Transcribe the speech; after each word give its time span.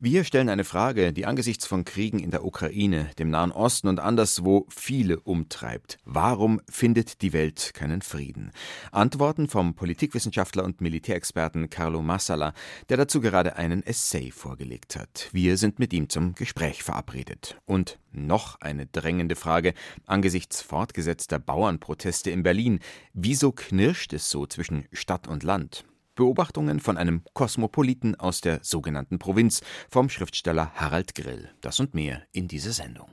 Wir 0.00 0.22
stellen 0.22 0.48
eine 0.48 0.62
Frage, 0.62 1.12
die 1.12 1.26
angesichts 1.26 1.66
von 1.66 1.84
Kriegen 1.84 2.20
in 2.20 2.30
der 2.30 2.44
Ukraine, 2.44 3.10
dem 3.18 3.30
Nahen 3.30 3.50
Osten 3.50 3.88
und 3.88 3.98
anderswo 3.98 4.64
viele 4.68 5.18
umtreibt. 5.18 5.98
Warum 6.04 6.60
findet 6.70 7.20
die 7.20 7.32
Welt 7.32 7.72
keinen 7.74 8.00
Frieden? 8.00 8.52
Antworten 8.92 9.48
vom 9.48 9.74
Politikwissenschaftler 9.74 10.62
und 10.62 10.80
Militärexperten 10.80 11.68
Carlo 11.68 12.00
Massala, 12.00 12.52
der 12.88 12.96
dazu 12.96 13.20
gerade 13.20 13.56
einen 13.56 13.82
Essay 13.82 14.30
vorgelegt 14.30 14.94
hat. 14.94 15.30
Wir 15.32 15.56
sind 15.56 15.80
mit 15.80 15.92
ihm 15.92 16.08
zum 16.08 16.36
Gespräch 16.36 16.84
verabredet. 16.84 17.56
Und 17.66 17.98
noch 18.12 18.60
eine 18.60 18.86
drängende 18.86 19.34
Frage 19.34 19.74
angesichts 20.06 20.62
fortgesetzter 20.62 21.40
Bauernproteste 21.40 22.30
in 22.30 22.44
Berlin. 22.44 22.78
Wieso 23.14 23.50
knirscht 23.50 24.12
es 24.12 24.30
so 24.30 24.46
zwischen 24.46 24.86
Stadt 24.92 25.26
und 25.26 25.42
Land? 25.42 25.84
Beobachtungen 26.18 26.80
von 26.80 26.96
einem 26.96 27.22
Kosmopoliten 27.32 28.16
aus 28.16 28.40
der 28.40 28.58
sogenannten 28.62 29.20
Provinz 29.20 29.60
vom 29.88 30.08
Schriftsteller 30.08 30.72
Harald 30.74 31.14
Grill. 31.14 31.48
Das 31.60 31.78
und 31.78 31.94
mehr 31.94 32.22
in 32.32 32.48
dieser 32.48 32.72
Sendung. 32.72 33.06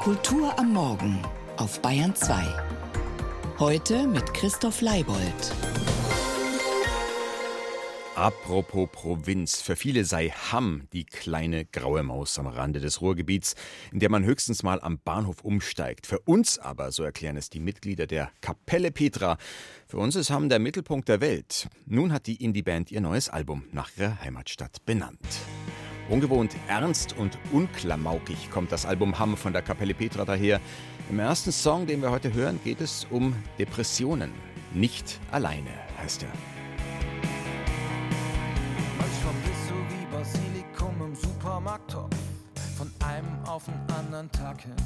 Kultur 0.00 0.58
am 0.58 0.72
Morgen 0.72 1.18
auf 1.58 1.82
Bayern 1.82 2.14
2. 2.14 2.42
Heute 3.58 4.06
mit 4.06 4.32
Christoph 4.32 4.80
Leibold. 4.80 5.52
Apropos 8.16 8.88
Provinz, 8.90 9.62
für 9.62 9.76
viele 9.76 10.04
sei 10.04 10.30
Hamm 10.30 10.88
die 10.92 11.04
kleine 11.04 11.64
graue 11.64 12.02
Maus 12.02 12.38
am 12.38 12.48
Rande 12.48 12.80
des 12.80 13.00
Ruhrgebiets, 13.00 13.54
in 13.92 14.00
der 14.00 14.10
man 14.10 14.24
höchstens 14.24 14.62
mal 14.62 14.80
am 14.80 14.98
Bahnhof 14.98 15.42
umsteigt. 15.42 16.06
Für 16.06 16.18
uns 16.18 16.58
aber, 16.58 16.90
so 16.90 17.04
erklären 17.04 17.36
es 17.36 17.50
die 17.50 17.60
Mitglieder 17.60 18.06
der 18.06 18.30
Kapelle 18.40 18.90
Petra, 18.90 19.38
für 19.86 19.98
uns 19.98 20.16
ist 20.16 20.30
Hamm 20.30 20.48
der 20.48 20.58
Mittelpunkt 20.58 21.08
der 21.08 21.20
Welt. 21.20 21.68
Nun 21.86 22.12
hat 22.12 22.26
die 22.26 22.42
Indie-Band 22.42 22.90
ihr 22.90 23.00
neues 23.00 23.28
Album 23.28 23.64
nach 23.72 23.90
ihrer 23.96 24.20
Heimatstadt 24.20 24.84
benannt. 24.84 25.18
Ungewohnt 26.08 26.56
ernst 26.66 27.16
und 27.16 27.38
unklamaukig 27.52 28.50
kommt 28.50 28.72
das 28.72 28.86
Album 28.86 29.20
Hamm 29.20 29.36
von 29.36 29.52
der 29.52 29.62
Kapelle 29.62 29.94
Petra 29.94 30.24
daher. 30.24 30.60
Im 31.08 31.20
ersten 31.20 31.52
Song, 31.52 31.86
den 31.86 32.02
wir 32.02 32.10
heute 32.10 32.34
hören, 32.34 32.58
geht 32.64 32.80
es 32.80 33.06
um 33.08 33.34
Depressionen. 33.58 34.32
Nicht 34.74 35.20
alleine 35.30 35.70
heißt 35.98 36.24
er. 36.24 36.49
Supermarkttopf 41.60 42.16
von 42.76 42.90
einem 43.04 43.44
auf 43.46 43.64
den 43.64 43.96
anderen 43.96 44.30
Tag 44.32 44.60
hin. 44.62 44.76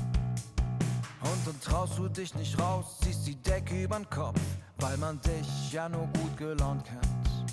Und 1.21 1.47
dann 1.47 1.61
traust 1.61 1.99
du 1.99 2.09
dich 2.09 2.35
nicht 2.35 2.59
raus, 2.61 2.99
ziehst 3.01 3.27
die 3.27 3.35
Decke 3.37 3.85
übern 3.85 4.09
Kopf, 4.09 4.41
weil 4.79 4.97
man 4.99 5.21
dich 5.21 5.73
ja 5.73 5.89
nur 5.89 6.07
gut 6.07 6.37
gelaunt 6.37 6.85
kennt. 6.85 7.47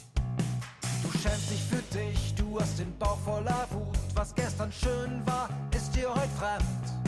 Du 1.04 1.18
schämst 1.18 1.50
dich 1.50 1.64
für 1.64 1.82
dich, 1.98 2.36
du 2.36 2.60
hast 2.60 2.80
den 2.80 2.98
Bauch 2.98 3.18
voller 3.26 3.68
Wut. 3.72 3.98
Was 4.14 4.36
gestern 4.36 4.72
schön 4.72 5.22
war, 5.26 5.50
ist 5.76 5.96
dir 5.96 6.10
heute 6.10 6.30
fremd. 6.38 7.06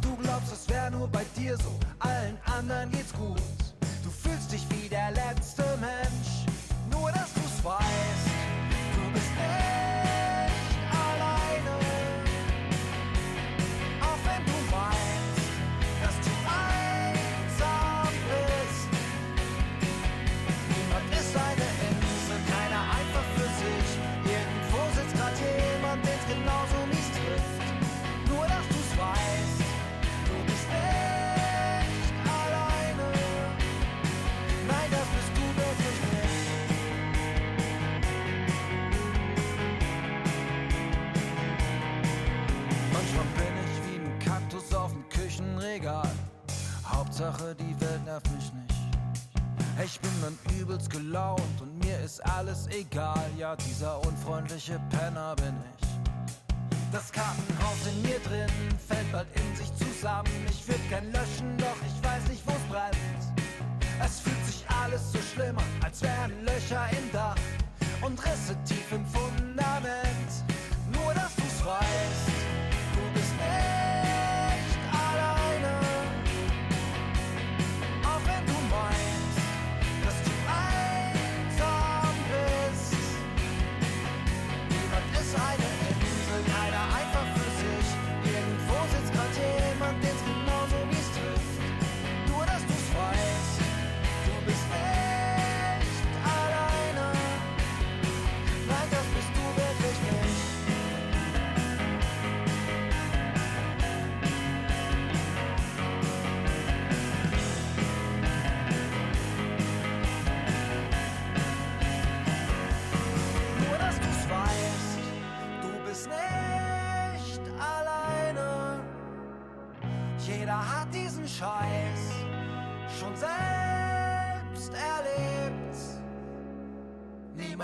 Du 0.00 0.16
glaubst, 0.16 0.52
es 0.52 0.68
wäre 0.68 0.90
nur 0.90 1.08
bei 1.08 1.24
dir 1.36 1.56
so, 1.56 1.78
allen 1.98 2.38
anderen 2.44 2.90
geht's 2.90 3.12
gut. 3.12 3.40
Du 4.04 4.10
fühlst 4.10 4.52
dich 4.52 4.66
wie 4.70 4.81
Hauptsache, 47.22 47.54
die 47.54 47.80
Welt 47.80 48.04
nervt 48.04 48.30
mich 48.32 48.52
nicht. 48.52 49.84
Ich 49.84 50.00
bin 50.00 50.10
dann 50.22 50.36
übelst 50.58 50.90
gelaunt 50.90 51.60
und 51.60 51.78
mir 51.84 51.98
ist 52.00 52.20
alles 52.26 52.66
egal. 52.68 53.30
Ja, 53.38 53.54
dieser 53.56 54.04
unfreundliche 54.04 54.80
Penner 54.90 55.34
bin 55.36 55.54
ich. 55.78 55.86
Das 56.90 57.12
Kartenhaus 57.12 57.86
in 57.86 58.02
mir 58.02 58.18
drin 58.20 58.50
fällt 58.88 59.10
bald 59.12 59.28
in 59.34 59.56
sich 59.56 59.72
zusammen. 59.76 60.28
Ich 60.48 60.66
würde 60.66 60.82
gern 60.88 61.12
löschen, 61.12 61.56
doch 61.58 61.76
ich 61.86 62.04
weiß 62.04 62.28
nicht, 62.28 62.42
wo's 62.46 62.62
brennt. 62.68 62.96
Es 64.04 64.20
fühlt 64.20 64.46
sich 64.46 64.64
alles 64.82 65.12
so 65.12 65.18
schlimm 65.32 65.56
an, 65.56 65.64
als 65.84 66.02
wären 66.02 66.32
Löcher 66.44 66.86
im 66.90 67.12
Dach 67.12 67.36
und 68.02 68.18
Risse 68.18 68.56
tief 68.64 68.90
im 68.92 69.06
Fundament. 69.06 70.32
Nur, 70.92 71.14
dass 71.14 71.34
du's 71.36 71.64
weißt, 71.64 72.31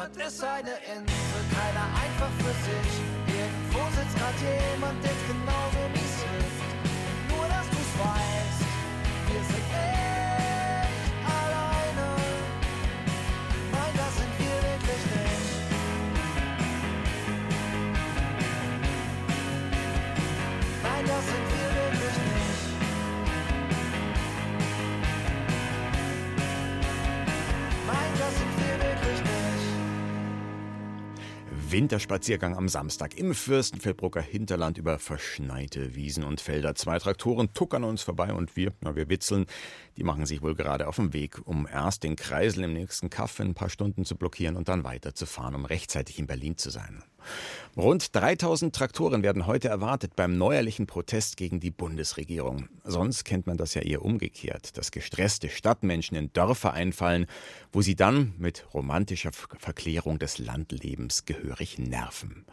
Niemand 0.09 0.27
ist 0.27 0.43
eine 0.43 0.71
Insel, 0.71 1.43
keiner 1.53 1.87
einfach 2.03 2.33
für 2.39 2.55
sich. 2.65 2.93
Irgendwo 3.27 3.81
sitzt 3.95 4.17
grad 4.17 4.35
jemand, 4.41 5.05
der's 5.05 5.23
genauso 5.27 5.81
wie's 5.93 6.01
hilft. 6.01 6.08
Winterspaziergang 31.71 32.57
am 32.57 32.69
Samstag 32.69 33.19
im 33.19 33.35
Fürstenfeldbrucker 33.35 34.23
Hinterland 34.23 34.79
über 34.79 34.99
verschneite 34.99 35.95
Wiesen 35.95 36.25
und 36.25 36.41
Felder. 36.41 36.75
Zwei 36.75 36.99
Traktoren 36.99 37.53
tuckern 37.53 37.85
uns 37.85 38.03
vorbei 38.03 38.33
und 38.33 38.57
wir, 38.57 38.73
na, 38.81 38.97
wir 38.97 39.11
witzeln. 39.11 39.45
Die 39.99 40.03
machen 40.03 40.25
sich 40.25 40.41
wohl 40.41 40.55
gerade 40.55 40.89
auf 40.89 40.97
den 40.97 41.13
Weg, 41.13 41.41
um 41.45 41.67
erst 41.67 42.05
den 42.05 42.17
Kreisel 42.17 42.65
im 42.65 42.73
nächsten 42.73 43.11
Kaff 43.11 43.39
in 43.41 43.49
ein 43.49 43.55
paar 43.55 43.69
Stunden 43.69 44.07
zu 44.07 44.17
blockieren 44.17 44.57
und 44.57 44.69
dann 44.69 44.85
weiterzufahren, 44.85 45.55
um 45.55 45.67
rechtzeitig 45.67 46.19
in 46.19 46.27
Berlin 46.27 46.57
zu 46.57 46.71
sein. 46.71 47.03
Rund 47.77 48.15
3000 48.15 48.75
Traktoren 48.75 49.23
werden 49.23 49.47
heute 49.47 49.69
erwartet 49.69 50.17
beim 50.17 50.37
neuerlichen 50.37 50.87
Protest 50.87 51.37
gegen 51.37 51.61
die 51.61 51.71
Bundesregierung. 51.71 52.69
Sonst 52.85 53.25
kennt 53.25 53.47
man 53.47 53.57
das 53.57 53.75
ja 53.75 53.83
eher 53.83 54.05
umgekehrt, 54.05 54.77
dass 54.77 54.91
gestresste 54.91 55.49
Stadtmenschen 55.49 56.17
in 56.17 56.33
Dörfer 56.33 56.73
einfallen, 56.73 57.27
wo 57.73 57.81
sie 57.81 57.95
dann 57.95 58.35
mit 58.39 58.67
romantischer 58.75 59.31
Verklärung 59.33 60.19
des 60.19 60.39
Landlebens 60.39 61.25
gehörig 61.25 61.79
nerven. 61.79 62.45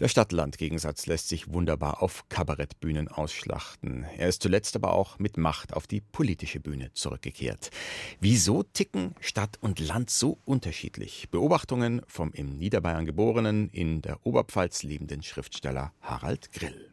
Der 0.00 0.08
Stadt-Land-Gegensatz 0.08 1.06
lässt 1.06 1.28
sich 1.28 1.52
wunderbar 1.52 2.02
auf 2.02 2.28
Kabarettbühnen 2.28 3.06
ausschlachten. 3.06 4.04
Er 4.18 4.28
ist 4.28 4.42
zuletzt 4.42 4.74
aber 4.74 4.92
auch 4.92 5.20
mit 5.20 5.36
Macht 5.36 5.72
auf 5.72 5.86
die 5.86 6.00
politische 6.00 6.58
Bühne 6.58 6.92
zurückgekehrt. 6.94 7.70
Wieso 8.18 8.64
ticken 8.64 9.14
Stadt 9.20 9.56
und 9.60 9.78
Land 9.78 10.10
so 10.10 10.38
unterschiedlich? 10.44 11.28
Beobachtungen 11.30 12.02
vom 12.08 12.32
im 12.32 12.58
Niederbayern 12.58 13.06
geborenen, 13.06 13.68
in 13.70 14.02
der 14.02 14.26
Oberpfalz 14.26 14.82
lebenden 14.82 15.22
Schriftsteller 15.22 15.92
Harald 16.00 16.50
Grill. 16.50 16.90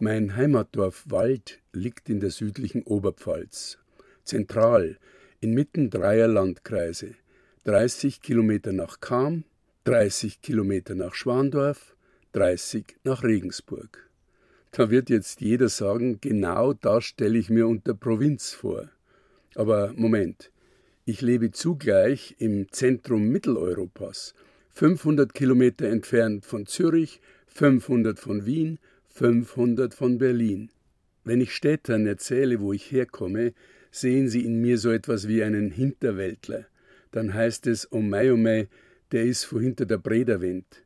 Mein 0.00 0.34
Heimatdorf 0.34 1.04
Wald 1.08 1.60
liegt 1.72 2.08
in 2.08 2.18
der 2.18 2.30
südlichen 2.30 2.82
Oberpfalz. 2.82 3.78
Zentral, 4.24 4.98
inmitten 5.38 5.88
dreier 5.88 6.26
Landkreise. 6.26 7.14
30 7.62 8.22
Kilometer 8.22 8.72
nach 8.72 8.98
Cham, 9.00 9.44
30 9.84 10.40
Kilometer 10.40 10.96
nach 10.96 11.14
Schwandorf, 11.14 11.94
30 12.32 12.96
nach 13.04 13.22
Regensburg. 13.22 14.08
Da 14.70 14.90
wird 14.90 15.10
jetzt 15.10 15.40
jeder 15.40 15.68
sagen, 15.68 16.20
genau 16.20 16.72
das 16.72 17.04
stelle 17.04 17.38
ich 17.38 17.50
mir 17.50 17.66
unter 17.66 17.94
Provinz 17.94 18.52
vor. 18.52 18.90
Aber 19.54 19.92
Moment, 19.96 20.50
ich 21.04 21.22
lebe 21.22 21.50
zugleich 21.52 22.36
im 22.38 22.70
Zentrum 22.70 23.28
Mitteleuropas, 23.28 24.34
500 24.72 25.32
Kilometer 25.34 25.88
entfernt 25.88 26.44
von 26.44 26.66
Zürich, 26.66 27.20
500 27.46 28.18
von 28.20 28.44
Wien, 28.44 28.78
500 29.08 29.94
von 29.94 30.18
Berlin. 30.18 30.70
Wenn 31.24 31.40
ich 31.40 31.54
Städtern 31.54 32.06
erzähle, 32.06 32.60
wo 32.60 32.72
ich 32.72 32.92
herkomme, 32.92 33.54
sehen 33.90 34.28
sie 34.28 34.44
in 34.44 34.60
mir 34.60 34.78
so 34.78 34.90
etwas 34.90 35.28
wie 35.28 35.42
einen 35.42 35.70
Hinterwäldler. 35.70 36.66
Dann 37.10 37.34
heißt 37.34 37.66
es, 37.66 37.90
oh 37.90 38.00
mei, 38.00 38.32
oh 38.32 38.36
mei, 38.36 38.68
der 39.12 39.24
ist 39.24 39.44
vor 39.44 39.60
hinter 39.60 39.86
der 39.86 39.98
Brederwind. 39.98 40.84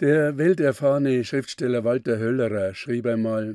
Der 0.00 0.38
welterfahrene 0.38 1.22
Schriftsteller 1.22 1.84
Walter 1.84 2.18
Höllerer 2.18 2.74
schrieb 2.74 3.06
einmal 3.06 3.54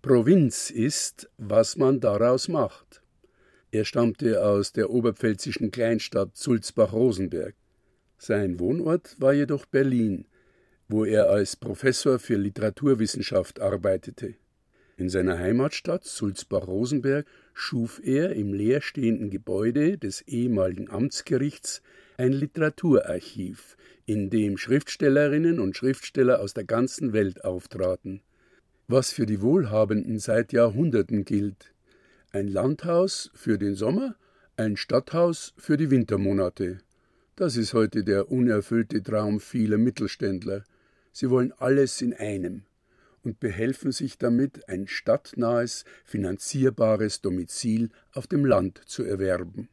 Provinz 0.00 0.70
ist, 0.70 1.28
was 1.36 1.76
man 1.76 2.00
daraus 2.00 2.48
macht. 2.48 3.02
Er 3.70 3.84
stammte 3.84 4.42
aus 4.42 4.72
der 4.72 4.88
oberpfälzischen 4.88 5.70
Kleinstadt 5.70 6.34
Sulzbach-Rosenberg. 6.34 7.54
Sein 8.16 8.58
Wohnort 8.58 9.16
war 9.20 9.34
jedoch 9.34 9.66
Berlin, 9.66 10.24
wo 10.88 11.04
er 11.04 11.28
als 11.28 11.56
Professor 11.56 12.18
für 12.18 12.36
Literaturwissenschaft 12.36 13.60
arbeitete. 13.60 14.34
In 14.96 15.10
seiner 15.10 15.38
Heimatstadt 15.38 16.06
Sulzbach-Rosenberg 16.06 17.26
schuf 17.52 18.00
er 18.02 18.32
im 18.32 18.54
leerstehenden 18.54 19.28
Gebäude 19.28 19.98
des 19.98 20.22
ehemaligen 20.22 20.88
Amtsgerichts 20.88 21.82
ein 22.18 22.32
Literaturarchiv, 22.32 23.76
in 24.06 24.30
dem 24.30 24.56
Schriftstellerinnen 24.56 25.60
und 25.60 25.76
Schriftsteller 25.76 26.40
aus 26.40 26.54
der 26.54 26.64
ganzen 26.64 27.12
Welt 27.12 27.44
auftraten. 27.44 28.22
Was 28.88 29.12
für 29.12 29.26
die 29.26 29.42
Wohlhabenden 29.42 30.18
seit 30.18 30.52
Jahrhunderten 30.52 31.24
gilt. 31.24 31.74
Ein 32.30 32.48
Landhaus 32.48 33.30
für 33.34 33.58
den 33.58 33.74
Sommer, 33.74 34.16
ein 34.56 34.76
Stadthaus 34.76 35.52
für 35.56 35.76
die 35.76 35.90
Wintermonate. 35.90 36.78
Das 37.34 37.56
ist 37.56 37.74
heute 37.74 38.04
der 38.04 38.30
unerfüllte 38.30 39.02
Traum 39.02 39.40
vieler 39.40 39.76
Mittelständler. 39.76 40.64
Sie 41.12 41.28
wollen 41.28 41.52
alles 41.58 42.00
in 42.00 42.14
einem 42.14 42.62
und 43.22 43.40
behelfen 43.40 43.90
sich 43.90 44.18
damit, 44.18 44.68
ein 44.68 44.86
stadtnahes, 44.86 45.84
finanzierbares 46.04 47.20
Domizil 47.20 47.90
auf 48.12 48.28
dem 48.28 48.44
Land 48.44 48.80
zu 48.86 49.02
erwerben. 49.02 49.68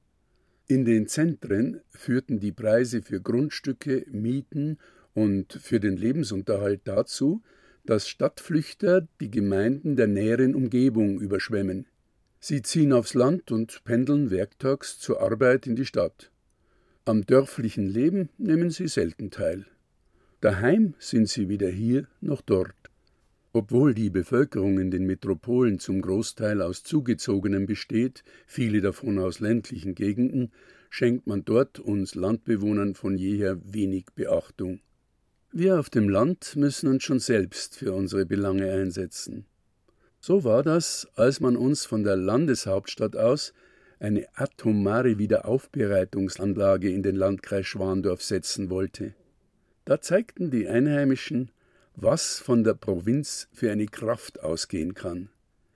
In 0.68 0.86
den 0.86 1.08
Zentren 1.08 1.82
führten 1.90 2.40
die 2.40 2.54
Preise 2.54 3.02
für 3.02 3.20
Grundstücke, 3.20 4.06
Mieten 4.12 4.78
und 5.14 5.54
für 5.54 5.80
den 5.80 5.98
Lebensunterhalt 5.98 6.82
dazu, 6.86 7.42
dass 7.86 8.08
Stadtflüchter 8.08 9.08
die 9.20 9.30
Gemeinden 9.30 9.98
der 9.98 10.08
näheren 10.08 10.56
Umgebung 10.56 11.20
überschwemmen. 11.20 11.88
Sie 12.40 12.62
ziehen 12.62 12.94
aufs 12.94 13.14
Land 13.14 13.52
und 13.52 13.84
pendeln 13.84 14.32
werktags 14.32 15.00
zur 15.00 15.22
Arbeit 15.22 15.68
in 15.68 15.76
die 15.76 15.86
Stadt. 15.86 16.32
Am 17.06 17.26
dörflichen 17.26 17.88
Leben 17.88 18.30
nehmen 18.38 18.70
sie 18.70 18.88
selten 18.88 19.32
teil. 19.32 19.66
Daheim 20.40 20.94
sind 20.98 21.28
sie 21.28 21.50
weder 21.50 21.70
hier 21.70 22.08
noch 22.22 22.42
dort. 22.42 22.83
Obwohl 23.56 23.94
die 23.94 24.10
Bevölkerung 24.10 24.80
in 24.80 24.90
den 24.90 25.06
Metropolen 25.06 25.78
zum 25.78 26.02
Großteil 26.02 26.60
aus 26.60 26.84
Zugezogenen 26.84 27.68
besteht, 27.68 28.24
viele 28.48 28.82
davon 28.82 29.20
aus 29.20 29.40
ländlichen 29.40 29.94
Gegenden, 29.94 30.52
schenkt 30.90 31.28
man 31.28 31.46
dort 31.46 31.80
uns 31.80 32.16
Landbewohnern 32.16 32.96
von 32.96 33.16
jeher 33.16 33.60
wenig 33.64 34.08
Beachtung. 34.16 34.80
Wir 35.52 35.80
auf 35.80 35.92
dem 35.92 36.10
Land 36.10 36.56
müssen 36.56 36.90
uns 36.90 37.04
schon 37.04 37.20
selbst 37.20 37.76
für 37.76 37.94
unsere 37.94 38.26
Belange 38.26 38.72
einsetzen. 38.72 39.46
So 40.20 40.44
war 40.44 40.64
das, 40.64 41.08
als 41.16 41.40
man 41.40 41.56
uns 41.56 41.86
von 41.86 42.04
der 42.04 42.16
Landeshauptstadt 42.16 43.16
aus 43.16 43.54
eine 44.00 44.26
atomare 44.34 45.20
Wiederaufbereitungsanlage 45.20 46.92
in 46.92 47.04
den 47.04 47.16
Landkreis 47.16 47.68
Schwandorf 47.68 48.24
setzen 48.24 48.72
wollte. 48.72 49.14
Da 49.86 50.02
zeigten 50.02 50.50
die 50.50 50.68
Einheimischen, 50.68 51.52
was 51.96 52.40
von 52.40 52.64
der 52.64 52.74
Provinz 52.74 53.48
für 53.54 53.72
eine 53.72 53.86
Kraft 53.86 54.42
ausgehen 54.44 54.94
kann. 54.94 55.30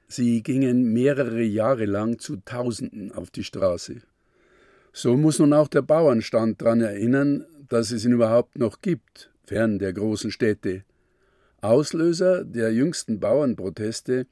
Sie 0.08 0.42
gingen 0.42 0.94
mehrere 0.94 1.44
Jahre 1.44 1.86
lang 1.86 2.18
zu 2.18 2.38
Tausenden 2.38 3.12
auf 3.12 3.30
die 3.30 3.44
Straße. 3.44 3.98
So 4.94 5.16
muss 5.16 5.38
nun 5.38 5.54
auch 5.54 5.68
der 5.68 5.84
Bauernstand 5.84 6.62
daran 6.62 6.82
erinnern, 6.82 7.46
dass 7.70 7.92
es 7.92 8.04
ihn 8.04 8.14
überhaupt 8.14 8.58
noch 8.58 8.82
gibt, 8.82 9.30
fern 9.44 9.78
der 9.78 9.94
großen 9.94 10.32
Städte. 10.32 10.84
Auslöser 11.62 12.44
der 12.44 12.74
jüngsten 12.74 13.20
Bauernproteste 13.20 14.26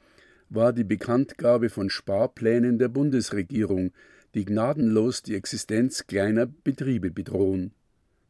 war 0.50 0.74
die 0.74 0.84
Bekanntgabe 0.84 1.70
von 1.70 1.92
Sparplänen 1.92 2.80
der 2.80 2.88
Bundesregierung, 2.88 3.92
die 4.34 4.46
gnadenlos 4.46 5.22
die 5.22 5.36
Existenz 5.36 6.08
kleiner 6.08 6.48
Betriebe 6.48 7.12
bedrohen. 7.12 7.75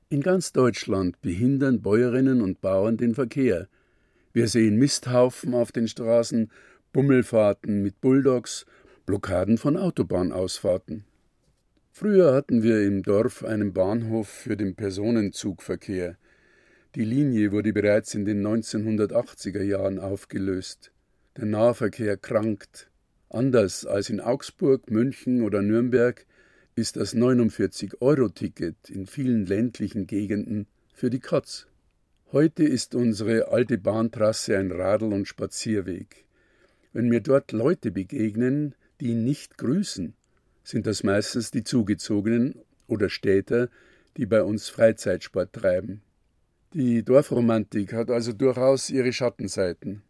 In 0.08 0.22
ganz 0.22 0.54
Deutschland 0.54 1.20
behindern 1.22 1.82
Bäuerinnen 1.82 2.44
und 2.44 2.62
Bauern 2.62 2.96
den 2.96 3.16
Verkehr. 3.16 3.68
Wir 4.34 4.48
sehen 4.48 4.78
Misthaufen 4.78 5.56
auf 5.56 5.72
den 5.72 5.88
Straßen, 5.88 6.52
Bummelfahrten 6.94 7.82
mit 7.82 8.02
Bulldogs, 8.02 8.68
Blockaden 9.08 9.58
von 9.58 9.78
Autobahnausfahrten. 9.78 11.06
Früher 11.92 12.36
hatten 12.36 12.62
wir 12.62 12.86
im 12.86 13.02
Dorf 13.02 13.44
einen 13.44 13.74
Bahnhof 13.74 14.28
für 14.28 14.56
den 14.56 14.76
Personenzugverkehr. 14.76 16.18
Die 16.94 17.04
Linie 17.04 17.52
wurde 17.52 17.74
bereits 17.74 18.14
in 18.14 18.26
den 18.26 18.46
1980er 18.46 19.64
Jahren 19.64 19.98
aufgelöst. 19.98 20.92
Der 21.36 21.46
Nahverkehr 21.46 22.16
krankt. 22.16 22.92
Anders 23.30 23.88
als 23.88 24.12
in 24.12 24.22
Augsburg, 24.22 24.92
München 24.92 25.42
oder 25.42 25.64
Nürnberg 25.64 26.28
ist 26.78 26.98
das 26.98 27.16
49-Euro-Ticket 27.16 28.90
in 28.90 29.08
vielen 29.08 29.46
ländlichen 29.46 30.08
Gegenden 30.08 30.68
für 30.94 31.10
die 31.10 31.22
Katz. 31.22 31.68
Heute 32.34 32.66
ist 32.66 32.96
unsere 32.96 33.48
alte 33.48 33.78
Bahntrasse 33.78 34.58
ein 34.58 34.74
Radl- 34.74 35.14
und 35.14 35.26
Spazierweg. 35.26 36.26
Wenn 36.92 37.08
mir 37.08 37.22
dort 37.22 37.54
Leute 37.54 37.92
begegnen, 37.92 38.76
die 39.00 39.14
nicht 39.14 39.58
grüßen, 39.58 40.16
sind 40.66 40.86
das 40.86 41.04
meistens 41.04 41.50
die 41.50 41.64
Zugezogenen 41.64 42.56
oder 42.88 43.08
Städter, 43.08 43.70
die 44.18 44.26
bei 44.26 44.44
uns 44.44 44.68
Freizeitsport 44.68 45.54
treiben. 45.54 46.02
Die 46.74 47.04
Dorfromantik 47.04 47.94
hat 47.94 48.12
also 48.12 48.34
durchaus 48.34 48.90
ihre 48.90 49.14
Schattenseiten. 49.14 50.02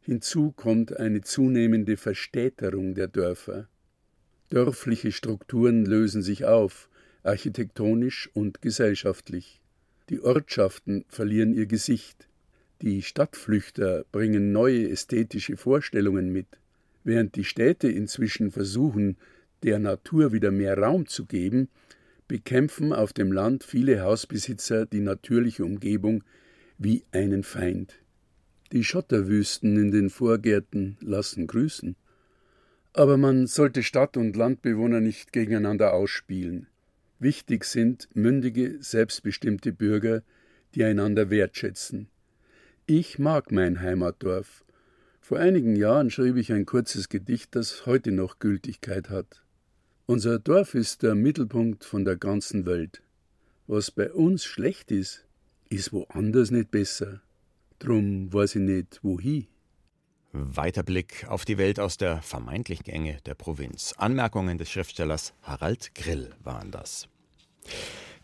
Hinzu 0.00 0.52
kommt 0.52 0.96
eine 0.96 1.20
zunehmende 1.20 1.98
Verstädterung 1.98 2.94
der 2.94 3.08
Dörfer. 3.08 3.68
Dörfliche 4.50 5.12
Strukturen 5.12 5.84
lösen 5.84 6.22
sich 6.22 6.44
auf, 6.44 6.88
architektonisch 7.22 8.30
und 8.32 8.62
gesellschaftlich. 8.62 9.60
Die 10.08 10.20
Ortschaften 10.20 11.04
verlieren 11.08 11.52
ihr 11.52 11.66
Gesicht. 11.66 12.28
Die 12.80 13.02
Stadtflüchter 13.02 14.04
bringen 14.12 14.52
neue 14.52 14.88
ästhetische 14.88 15.56
Vorstellungen 15.56 16.30
mit, 16.30 16.46
während 17.02 17.34
die 17.34 17.44
Städte 17.44 17.88
inzwischen 17.88 18.52
versuchen, 18.52 19.16
der 19.62 19.78
Natur 19.78 20.32
wieder 20.32 20.50
mehr 20.50 20.78
Raum 20.78 21.06
zu 21.06 21.24
geben, 21.24 21.68
bekämpfen 22.28 22.92
auf 22.92 23.12
dem 23.12 23.32
Land 23.32 23.64
viele 23.64 24.02
Hausbesitzer 24.02 24.86
die 24.86 25.00
natürliche 25.00 25.64
Umgebung 25.64 26.22
wie 26.78 27.04
einen 27.10 27.42
Feind. 27.42 27.94
Die 28.72 28.84
Schotterwüsten 28.84 29.76
in 29.76 29.90
den 29.90 30.10
Vorgärten 30.10 30.98
lassen 31.00 31.46
grüßen. 31.46 31.96
Aber 32.96 33.18
man 33.18 33.46
sollte 33.46 33.82
Stadt- 33.82 34.16
und 34.16 34.36
Landbewohner 34.36 35.02
nicht 35.02 35.34
gegeneinander 35.34 35.92
ausspielen. 35.92 36.66
Wichtig 37.18 37.64
sind 37.64 38.08
mündige, 38.14 38.78
selbstbestimmte 38.80 39.74
Bürger, 39.74 40.22
die 40.74 40.82
einander 40.82 41.28
wertschätzen. 41.28 42.08
Ich 42.86 43.18
mag 43.18 43.52
mein 43.52 43.82
Heimatdorf. 43.82 44.64
Vor 45.20 45.38
einigen 45.38 45.76
Jahren 45.76 46.08
schrieb 46.08 46.36
ich 46.36 46.54
ein 46.54 46.64
kurzes 46.64 47.10
Gedicht, 47.10 47.54
das 47.54 47.84
heute 47.84 48.12
noch 48.12 48.38
Gültigkeit 48.38 49.10
hat. 49.10 49.44
Unser 50.06 50.38
Dorf 50.38 50.74
ist 50.74 51.02
der 51.02 51.14
Mittelpunkt 51.14 51.84
von 51.84 52.06
der 52.06 52.16
ganzen 52.16 52.64
Welt. 52.64 53.02
Was 53.66 53.90
bei 53.90 54.10
uns 54.10 54.42
schlecht 54.42 54.90
ist, 54.90 55.26
ist 55.68 55.92
woanders 55.92 56.50
nicht 56.50 56.70
besser. 56.70 57.20
Drum 57.78 58.32
weiß 58.32 58.54
ich 58.54 58.62
nicht, 58.62 59.00
wohin. 59.02 59.48
Weiter 60.32 60.82
Blick 60.82 61.26
auf 61.28 61.44
die 61.44 61.58
Welt 61.58 61.80
aus 61.80 61.96
der 61.96 62.22
vermeintlichen 62.22 62.86
Enge 62.86 63.18
der 63.26 63.34
Provinz. 63.34 63.94
Anmerkungen 63.96 64.58
des 64.58 64.70
Schriftstellers 64.70 65.34
Harald 65.42 65.94
Grill 65.94 66.34
waren 66.42 66.70
das. 66.70 67.08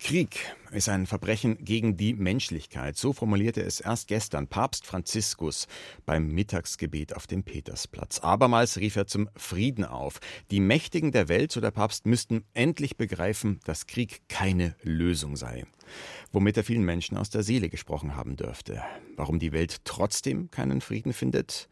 Krieg 0.03 0.53
ist 0.73 0.89
ein 0.89 1.07
Verbrechen 1.07 1.65
gegen 1.65 1.97
die 1.97 2.13
Menschlichkeit. 2.15 2.97
So 2.97 3.13
formulierte 3.13 3.63
es 3.63 3.79
erst 3.79 4.09
gestern 4.09 4.49
Papst 4.49 4.85
Franziskus 4.85 5.69
beim 6.05 6.27
Mittagsgebet 6.27 7.15
auf 7.15 7.29
dem 7.29 7.45
Petersplatz. 7.45 8.19
Abermals 8.19 8.79
rief 8.79 8.97
er 8.97 9.07
zum 9.07 9.31
Frieden 9.37 9.85
auf. 9.85 10.19
Die 10.51 10.59
Mächtigen 10.59 11.13
der 11.13 11.29
Welt, 11.29 11.53
so 11.53 11.61
der 11.61 11.71
Papst, 11.71 12.05
müssten 12.05 12.45
endlich 12.53 12.97
begreifen, 12.97 13.61
dass 13.65 13.87
Krieg 13.87 14.23
keine 14.29 14.75
Lösung 14.83 15.37
sei. 15.37 15.67
Womit 16.33 16.57
er 16.57 16.65
vielen 16.65 16.85
Menschen 16.85 17.17
aus 17.17 17.31
der 17.31 17.45
Seele 17.45 17.69
gesprochen 17.69 18.17
haben 18.17 18.35
dürfte. 18.35 18.83
Warum 19.15 19.39
die 19.39 19.53
Welt 19.53 19.85
trotzdem 19.85 20.51
keinen 20.51 20.81
Frieden 20.81 21.13
findet? 21.13 21.69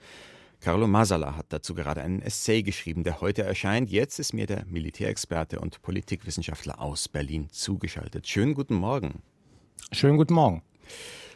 Carlo 0.61 0.87
Masala 0.87 1.37
hat 1.37 1.47
dazu 1.55 1.75
gerade 1.75 2.03
einen 2.03 2.21
Essay 2.21 2.63
geschrieben, 2.63 3.03
der 3.03 3.23
heute 3.23 3.43
erscheint. 3.43 3.89
Jetzt 3.89 4.19
ist 4.19 4.35
mir 4.35 4.47
der 4.47 4.67
Militärexperte 4.67 5.59
und 5.59 5.81
Politikwissenschaftler 5.81 6.83
aus 6.83 7.09
Berlin 7.09 7.49
zugeschaltet. 7.51 8.29
Schönen 8.29 8.53
guten 8.53 8.75
Morgen. 8.75 9.23
Schönen 9.91 10.19
guten 10.19 10.35
Morgen. 10.35 10.63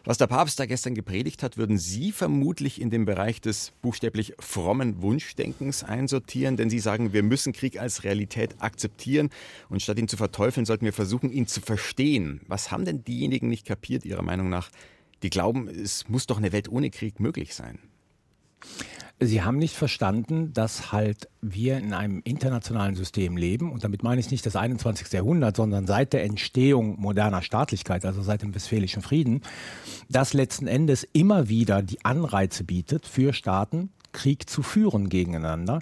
Was 0.05 0.19
der 0.19 0.27
Papst 0.27 0.61
da 0.61 0.67
gestern 0.67 0.95
gepredigt 0.95 1.43
hat, 1.43 1.57
würden 1.57 1.79
Sie 1.79 2.13
vermutlich 2.13 2.79
in 2.79 2.91
den 2.91 3.07
Bereich 3.07 3.41
des 3.41 3.73
buchstäblich 3.81 4.35
frommen 4.39 5.01
Wunschdenkens 5.01 5.83
einsortieren, 5.85 6.59
denn 6.59 6.69
Sie 6.69 6.79
sagen, 6.79 7.15
wir 7.15 7.23
müssen 7.23 7.55
Krieg 7.55 7.81
als 7.81 8.05
Realität 8.05 8.57
akzeptieren 8.59 9.31
und 9.71 9.81
statt 9.81 9.99
ihn 9.99 10.09
zu 10.09 10.19
verteufeln, 10.19 10.67
sollten 10.67 10.85
wir 10.85 10.93
versuchen, 10.93 11.33
ihn 11.33 11.47
zu 11.47 11.63
verstehen. 11.63 12.43
Was 12.47 12.71
haben 12.71 12.85
denn 12.85 13.05
diejenigen 13.05 13.49
nicht 13.49 13.65
kapiert, 13.65 14.05
Ihrer 14.05 14.23
Meinung 14.23 14.51
nach, 14.51 14.69
die 15.23 15.31
glauben, 15.31 15.67
es 15.69 16.11
muss 16.11 16.27
doch 16.27 16.37
eine 16.37 16.53
Welt 16.53 16.69
ohne 16.69 16.91
Krieg 16.91 17.19
möglich 17.21 17.55
sein? 17.55 17.79
Sie 19.21 19.43
haben 19.43 19.59
nicht 19.59 19.77
verstanden, 19.77 20.53
dass 20.53 20.91
halt 20.93 21.29
wir 21.41 21.79
in 21.79 21.95
einem 21.95 22.21
internationalen 22.25 22.97
System 22.97 23.37
leben. 23.37 23.71
Und 23.71 23.85
damit 23.85 24.03
meine 24.03 24.21
ich 24.21 24.31
nicht 24.31 24.45
das 24.45 24.57
21. 24.57 25.13
Jahrhundert, 25.13 25.57
sondern 25.57 25.87
seit 25.87 26.13
der 26.13 26.25
Entstehung 26.25 27.01
moderner 27.01 27.41
Staatlichkeit, 27.41 28.05
also 28.05 28.23
seit 28.23 28.43
dem 28.43 28.55
Westfälischen 28.55 29.03
Frieden, 29.03 29.43
das 30.09 30.33
letzten 30.33 30.67
Endes 30.67 31.07
immer 31.13 31.49
wieder 31.49 31.81
die 31.81 32.05
Anreize 32.05 32.65
bietet 32.65 33.07
für 33.07 33.33
Staaten, 33.33 33.91
Krieg 34.13 34.49
zu 34.49 34.63
führen 34.63 35.09
gegeneinander 35.09 35.81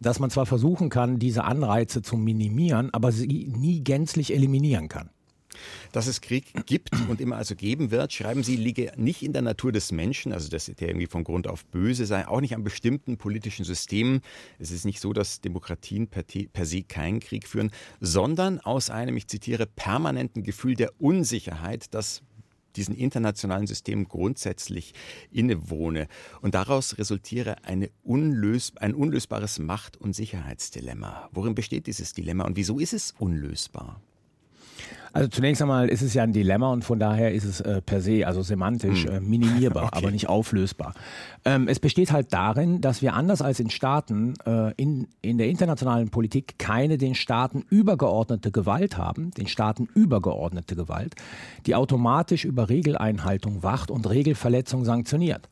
dass 0.00 0.18
man 0.18 0.30
zwar 0.30 0.46
versuchen 0.46 0.88
kann, 0.88 1.18
diese 1.18 1.44
Anreize 1.44 2.02
zu 2.02 2.16
minimieren, 2.16 2.88
aber 2.92 3.12
sie 3.12 3.52
nie 3.54 3.84
gänzlich 3.84 4.34
eliminieren 4.34 4.88
kann. 4.88 5.10
Dass 5.92 6.06
es 6.06 6.20
Krieg 6.20 6.66
gibt 6.66 6.90
und 7.08 7.20
immer 7.20 7.36
also 7.36 7.54
geben 7.54 7.90
wird, 7.90 8.12
schreiben 8.12 8.42
Sie, 8.42 8.56
liege 8.56 8.92
nicht 8.96 9.22
in 9.22 9.32
der 9.32 9.42
Natur 9.42 9.72
des 9.72 9.92
Menschen, 9.92 10.32
also 10.32 10.48
dass 10.48 10.66
der 10.66 10.88
irgendwie 10.88 11.06
von 11.06 11.24
Grund 11.24 11.46
auf 11.46 11.64
böse 11.66 12.06
sei, 12.06 12.26
auch 12.26 12.40
nicht 12.40 12.54
an 12.54 12.64
bestimmten 12.64 13.16
politischen 13.16 13.64
Systemen. 13.64 14.20
Es 14.58 14.70
ist 14.70 14.84
nicht 14.84 15.00
so, 15.00 15.12
dass 15.12 15.40
Demokratien 15.40 16.08
per, 16.08 16.24
per 16.24 16.66
se 16.66 16.82
keinen 16.82 17.20
Krieg 17.20 17.46
führen, 17.46 17.70
sondern 18.00 18.60
aus 18.60 18.90
einem, 18.90 19.16
ich 19.16 19.26
zitiere, 19.26 19.66
permanenten 19.66 20.42
Gefühl 20.42 20.74
der 20.74 20.92
Unsicherheit, 21.00 21.86
das 21.94 22.22
diesen 22.76 22.94
internationalen 22.94 23.66
Systemen 23.66 24.06
grundsätzlich 24.06 24.94
innewohne. 25.30 26.08
Und 26.40 26.54
daraus 26.54 26.98
resultiere 26.98 27.64
eine 27.64 27.90
unlös 28.02 28.72
ein 28.76 28.94
unlösbares 28.94 29.58
Macht- 29.58 29.96
und 29.96 30.14
Sicherheitsdilemma. 30.14 31.28
Worin 31.32 31.54
besteht 31.54 31.86
dieses 31.86 32.12
Dilemma 32.12 32.44
und 32.44 32.56
wieso 32.56 32.78
ist 32.78 32.92
es 32.92 33.14
unlösbar? 33.18 34.00
Also 35.12 35.28
zunächst 35.28 35.60
einmal 35.60 35.88
ist 35.88 36.02
es 36.02 36.14
ja 36.14 36.22
ein 36.22 36.32
Dilemma 36.32 36.72
und 36.72 36.84
von 36.84 37.00
daher 37.00 37.32
ist 37.32 37.44
es 37.44 37.60
äh, 37.60 37.82
per 37.82 38.00
se, 38.00 38.26
also 38.26 38.42
semantisch, 38.42 39.04
hm. 39.04 39.12
äh, 39.12 39.20
minimierbar, 39.20 39.84
okay. 39.86 39.98
aber 39.98 40.10
nicht 40.10 40.28
auflösbar. 40.28 40.94
Ähm, 41.44 41.66
es 41.68 41.80
besteht 41.80 42.12
halt 42.12 42.32
darin, 42.32 42.80
dass 42.80 43.02
wir 43.02 43.14
anders 43.14 43.42
als 43.42 43.58
in 43.60 43.70
Staaten 43.70 44.34
äh, 44.46 44.72
in, 44.76 45.08
in 45.20 45.38
der 45.38 45.48
internationalen 45.48 46.10
Politik 46.10 46.58
keine 46.58 46.96
den 46.96 47.14
Staaten 47.14 47.64
übergeordnete 47.70 48.52
Gewalt 48.52 48.96
haben, 48.96 49.32
den 49.32 49.48
Staaten 49.48 49.88
übergeordnete 49.94 50.76
Gewalt, 50.76 51.14
die 51.66 51.74
automatisch 51.74 52.44
über 52.44 52.68
Regeleinhaltung 52.68 53.62
wacht 53.62 53.90
und 53.90 54.08
Regelverletzung 54.08 54.84
sanktioniert. 54.84 55.48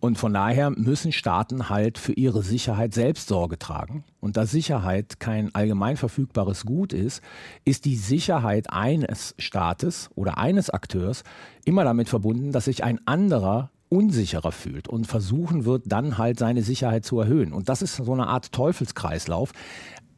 Und 0.00 0.16
von 0.16 0.32
daher 0.32 0.70
müssen 0.70 1.10
Staaten 1.10 1.68
halt 1.68 1.98
für 1.98 2.12
ihre 2.12 2.42
Sicherheit 2.42 2.94
selbst 2.94 3.28
Sorge 3.28 3.58
tragen. 3.58 4.04
Und 4.20 4.36
da 4.36 4.46
Sicherheit 4.46 5.18
kein 5.18 5.52
allgemein 5.54 5.96
verfügbares 5.96 6.64
Gut 6.64 6.92
ist, 6.92 7.20
ist 7.64 7.84
die 7.84 7.96
Sicherheit 7.96 8.70
eines 8.70 9.34
Staates 9.38 10.08
oder 10.14 10.38
eines 10.38 10.70
Akteurs 10.70 11.24
immer 11.64 11.82
damit 11.82 12.08
verbunden, 12.08 12.52
dass 12.52 12.66
sich 12.66 12.84
ein 12.84 13.00
anderer 13.06 13.70
unsicherer 13.88 14.52
fühlt 14.52 14.86
und 14.86 15.06
versuchen 15.06 15.64
wird, 15.64 15.84
dann 15.86 16.18
halt 16.18 16.38
seine 16.38 16.62
Sicherheit 16.62 17.04
zu 17.04 17.18
erhöhen. 17.18 17.52
Und 17.52 17.68
das 17.68 17.82
ist 17.82 17.96
so 17.96 18.12
eine 18.12 18.28
Art 18.28 18.52
Teufelskreislauf, 18.52 19.52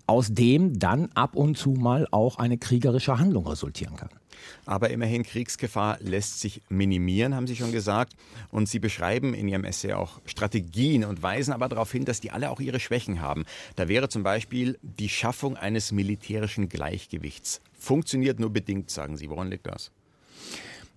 aus 0.07 0.35
dem 0.35 0.79
dann 0.79 1.09
ab 1.15 1.37
und 1.37 1.57
zu 1.57 1.71
mal 1.71 2.07
auch 2.11 2.37
eine 2.37 2.59
kriegerische 2.59 3.19
Handlung 3.19 3.47
resultieren 3.47 3.97
kann. 3.97 4.11
Aber 4.67 4.91
immerhin, 4.91 5.23
Kriegsgefahr 5.23 5.99
lässt 6.01 6.41
sich 6.41 6.63
minimieren, 6.69 7.35
haben 7.35 7.47
Sie 7.47 7.57
schon 7.57 7.73
gesagt. 7.73 8.15
Und 8.51 8.69
Sie 8.69 8.79
beschreiben 8.79 9.35
in 9.35 9.49
Ihrem 9.49 9.65
Essay 9.65 9.93
auch 9.93 10.21
Strategien 10.25 11.05
und 11.05 11.23
weisen 11.23 11.53
aber 11.53 11.69
darauf 11.69 11.93
hin, 11.93 12.05
dass 12.05 12.21
die 12.21 12.31
alle 12.31 12.51
auch 12.51 12.61
ihre 12.61 12.81
Schwächen 12.81 13.21
haben. 13.21 13.45
Da 13.77 13.89
wäre 13.89 14.09
zum 14.09 14.23
Beispiel 14.23 14.79
die 14.83 15.09
Schaffung 15.09 15.57
eines 15.57 15.93
militärischen 15.93 16.69
Gleichgewichts. 16.69 17.61
Funktioniert 17.79 18.41
nur 18.41 18.51
bedingt, 18.51 18.91
sagen 18.91 19.17
Sie. 19.17 19.31
Woran 19.31 19.51
liegt 19.51 19.67
das? 19.67 19.91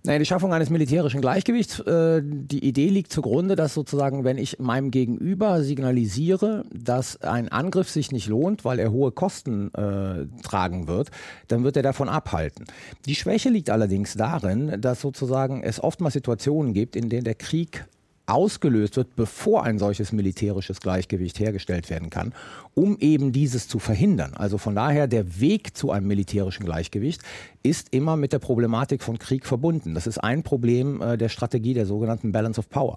Naja, 0.06 0.18
die 0.18 0.26
Schaffung 0.26 0.52
eines 0.52 0.68
militärischen 0.68 1.22
Gleichgewichts, 1.22 1.80
äh, 1.80 2.20
die 2.22 2.62
Idee 2.62 2.90
liegt 2.90 3.10
zugrunde, 3.10 3.56
dass 3.56 3.72
sozusagen, 3.72 4.22
wenn 4.22 4.36
ich 4.36 4.58
meinem 4.58 4.90
Gegenüber 4.90 5.62
signalisiere, 5.62 6.66
dass 6.74 7.22
ein 7.22 7.48
Angriff 7.48 7.88
sich 7.88 8.12
nicht 8.12 8.26
lohnt, 8.26 8.66
weil 8.66 8.78
er 8.78 8.92
hohe 8.92 9.12
Kosten 9.12 9.72
äh, 9.72 10.26
tragen 10.42 10.88
wird, 10.88 11.10
dann 11.48 11.64
wird 11.64 11.78
er 11.78 11.82
davon 11.82 12.10
abhalten. 12.10 12.66
Die 13.06 13.14
Schwäche 13.14 13.48
liegt 13.48 13.70
allerdings 13.70 14.12
darin, 14.12 14.78
dass 14.78 15.00
sozusagen 15.00 15.62
es 15.62 15.82
oftmals 15.82 16.12
Situationen 16.12 16.74
gibt, 16.74 16.96
in 16.96 17.08
denen 17.08 17.24
der 17.24 17.34
Krieg 17.34 17.86
ausgelöst 18.26 18.96
wird, 18.96 19.16
bevor 19.16 19.64
ein 19.64 19.78
solches 19.78 20.12
militärisches 20.12 20.80
Gleichgewicht 20.80 21.38
hergestellt 21.38 21.90
werden 21.90 22.10
kann, 22.10 22.32
um 22.74 22.98
eben 22.98 23.32
dieses 23.32 23.68
zu 23.68 23.78
verhindern. 23.78 24.34
Also 24.34 24.58
von 24.58 24.74
daher, 24.74 25.06
der 25.06 25.40
Weg 25.40 25.76
zu 25.76 25.90
einem 25.90 26.06
militärischen 26.06 26.64
Gleichgewicht 26.64 27.22
ist 27.62 27.88
immer 27.92 28.16
mit 28.16 28.32
der 28.32 28.38
Problematik 28.38 29.02
von 29.02 29.18
Krieg 29.18 29.46
verbunden. 29.46 29.94
Das 29.94 30.06
ist 30.06 30.18
ein 30.18 30.42
Problem 30.42 31.02
äh, 31.02 31.18
der 31.18 31.28
Strategie 31.28 31.74
der 31.74 31.86
sogenannten 31.86 32.32
Balance 32.32 32.58
of 32.58 32.68
Power. 32.70 32.96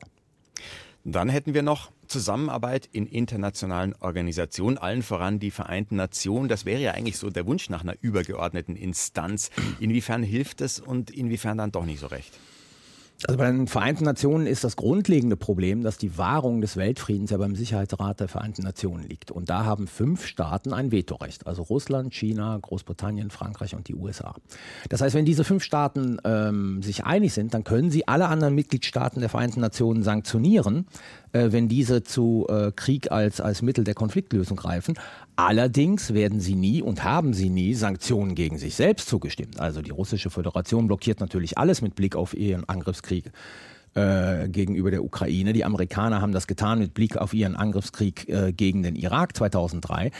Dann 1.04 1.30
hätten 1.30 1.54
wir 1.54 1.62
noch 1.62 1.92
Zusammenarbeit 2.08 2.90
in 2.92 3.06
internationalen 3.06 3.96
Organisationen, 4.00 4.78
allen 4.78 5.04
voran 5.04 5.40
die 5.40 5.52
Vereinten 5.52 5.96
Nationen. 5.96 6.50
Das 6.50 6.66
wäre 6.66 6.82
ja 6.82 6.92
eigentlich 6.92 7.18
so 7.18 7.30
der 7.30 7.46
Wunsch 7.46 7.70
nach 7.70 7.82
einer 7.82 7.96
übergeordneten 8.02 8.76
Instanz. 8.76 9.50
Inwiefern 9.80 10.22
hilft 10.22 10.60
es 10.60 10.80
und 10.80 11.10
inwiefern 11.10 11.58
dann 11.58 11.72
doch 11.72 11.86
nicht 11.86 12.00
so 12.00 12.08
recht? 12.08 12.38
Also 13.26 13.40
bei 13.40 13.50
den 13.50 13.66
Vereinten 13.66 14.04
Nationen 14.04 14.46
ist 14.46 14.64
das 14.64 14.76
grundlegende 14.76 15.38
Problem, 15.38 15.82
dass 15.82 15.98
die 15.98 16.20
Wahrung 16.20 16.62
des 16.62 16.78
Weltfriedens 16.78 17.32
ja 17.32 17.38
beim 17.38 17.56
Sicherheitsrat 17.56 18.20
der 18.20 18.28
Vereinten 18.28 18.62
Nationen 18.62 19.08
liegt. 19.08 19.32
Und 19.32 19.50
da 19.50 19.66
haben 19.66 19.88
fünf 19.88 20.28
Staaten 20.28 20.72
ein 20.72 20.92
Vetorecht, 20.92 21.48
also 21.48 21.64
Russland, 21.64 22.14
China, 22.14 22.60
Großbritannien, 22.62 23.32
Frankreich 23.32 23.74
und 23.74 23.88
die 23.88 23.96
USA. 23.96 24.36
Das 24.90 25.02
heißt, 25.02 25.16
wenn 25.16 25.26
diese 25.26 25.44
fünf 25.44 25.64
Staaten 25.64 26.20
ähm, 26.26 26.84
sich 26.84 27.06
einig 27.06 27.34
sind, 27.34 27.56
dann 27.56 27.64
können 27.64 27.90
sie 27.90 28.08
alle 28.08 28.28
anderen 28.28 28.54
Mitgliedstaaten 28.54 29.20
der 29.20 29.30
Vereinten 29.30 29.62
Nationen 29.62 30.04
sanktionieren, 30.04 30.86
äh, 31.38 31.52
wenn 31.52 31.68
diese 31.68 32.04
zu 32.04 32.46
äh, 32.50 32.72
Krieg 32.76 33.12
als, 33.12 33.40
als 33.42 33.62
Mittel 33.62 33.84
der 33.84 33.94
Konfliktlösung 33.94 34.58
greifen. 34.58 34.96
Allerdings 35.36 36.14
werden 36.14 36.40
sie 36.40 36.56
nie 36.56 36.82
und 36.82 37.04
haben 37.04 37.34
sie 37.34 37.50
nie 37.50 37.74
Sanktionen 37.74 38.36
gegen 38.36 38.58
sich 38.58 38.76
selbst 38.76 39.08
zugestimmt. 39.08 39.60
Also 39.60 39.82
die 39.82 39.92
russische 39.92 40.30
Föderation 40.30 40.88
blockiert 40.88 41.20
natürlich 41.20 41.58
alles 41.58 41.82
mit 41.82 41.96
Blick 41.96 42.16
auf 42.16 42.36
ihren 42.36 42.68
Angriffskrieg 42.68 43.32
äh, 43.94 44.48
gegenüber 44.50 44.92
der 44.92 45.04
Ukraine. 45.04 45.54
Die 45.54 45.66
Amerikaner 45.66 46.22
haben 46.22 46.32
das 46.32 46.48
getan 46.48 46.80
mit 46.80 46.94
Blick 46.94 47.18
auf 47.18 47.34
ihren 47.34 47.56
Angriffskrieg 47.56 48.28
äh, 48.30 48.52
gegen 48.52 48.84
den 48.84 48.96
Irak 48.96 49.36
2003. 49.36 50.12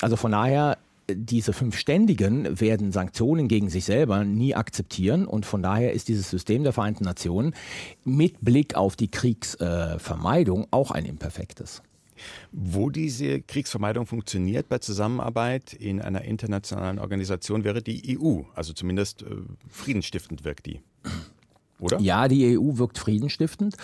Also 0.00 0.16
von 0.16 0.32
daher 0.32 0.78
diese 1.08 1.52
fünf 1.52 1.76
Ständigen 1.78 2.60
werden 2.60 2.92
Sanktionen 2.92 3.48
gegen 3.48 3.68
sich 3.68 3.84
selber 3.84 4.24
nie 4.24 4.54
akzeptieren 4.54 5.26
und 5.26 5.46
von 5.46 5.62
daher 5.62 5.92
ist 5.92 6.08
dieses 6.08 6.30
System 6.30 6.64
der 6.64 6.72
Vereinten 6.72 7.04
Nationen 7.04 7.54
mit 8.04 8.36
Blick 8.40 8.74
auf 8.74 8.96
die 8.96 9.10
Kriegsvermeidung 9.10 10.66
auch 10.70 10.90
ein 10.90 11.04
imperfektes. 11.04 11.82
Wo 12.50 12.90
diese 12.90 13.42
Kriegsvermeidung 13.42 14.06
funktioniert 14.06 14.68
bei 14.68 14.78
Zusammenarbeit 14.78 15.74
in 15.74 16.00
einer 16.00 16.22
internationalen 16.22 16.98
Organisation 16.98 17.62
wäre 17.62 17.82
die 17.82 18.18
EU, 18.18 18.42
also 18.54 18.72
zumindest 18.72 19.22
äh, 19.22 19.26
friedensstiftend 19.68 20.44
wirkt 20.44 20.66
die. 20.66 20.80
Oder? 21.78 22.00
Ja, 22.00 22.26
die 22.26 22.58
EU 22.58 22.78
wirkt 22.78 22.98
friedensstiftend. 22.98 23.76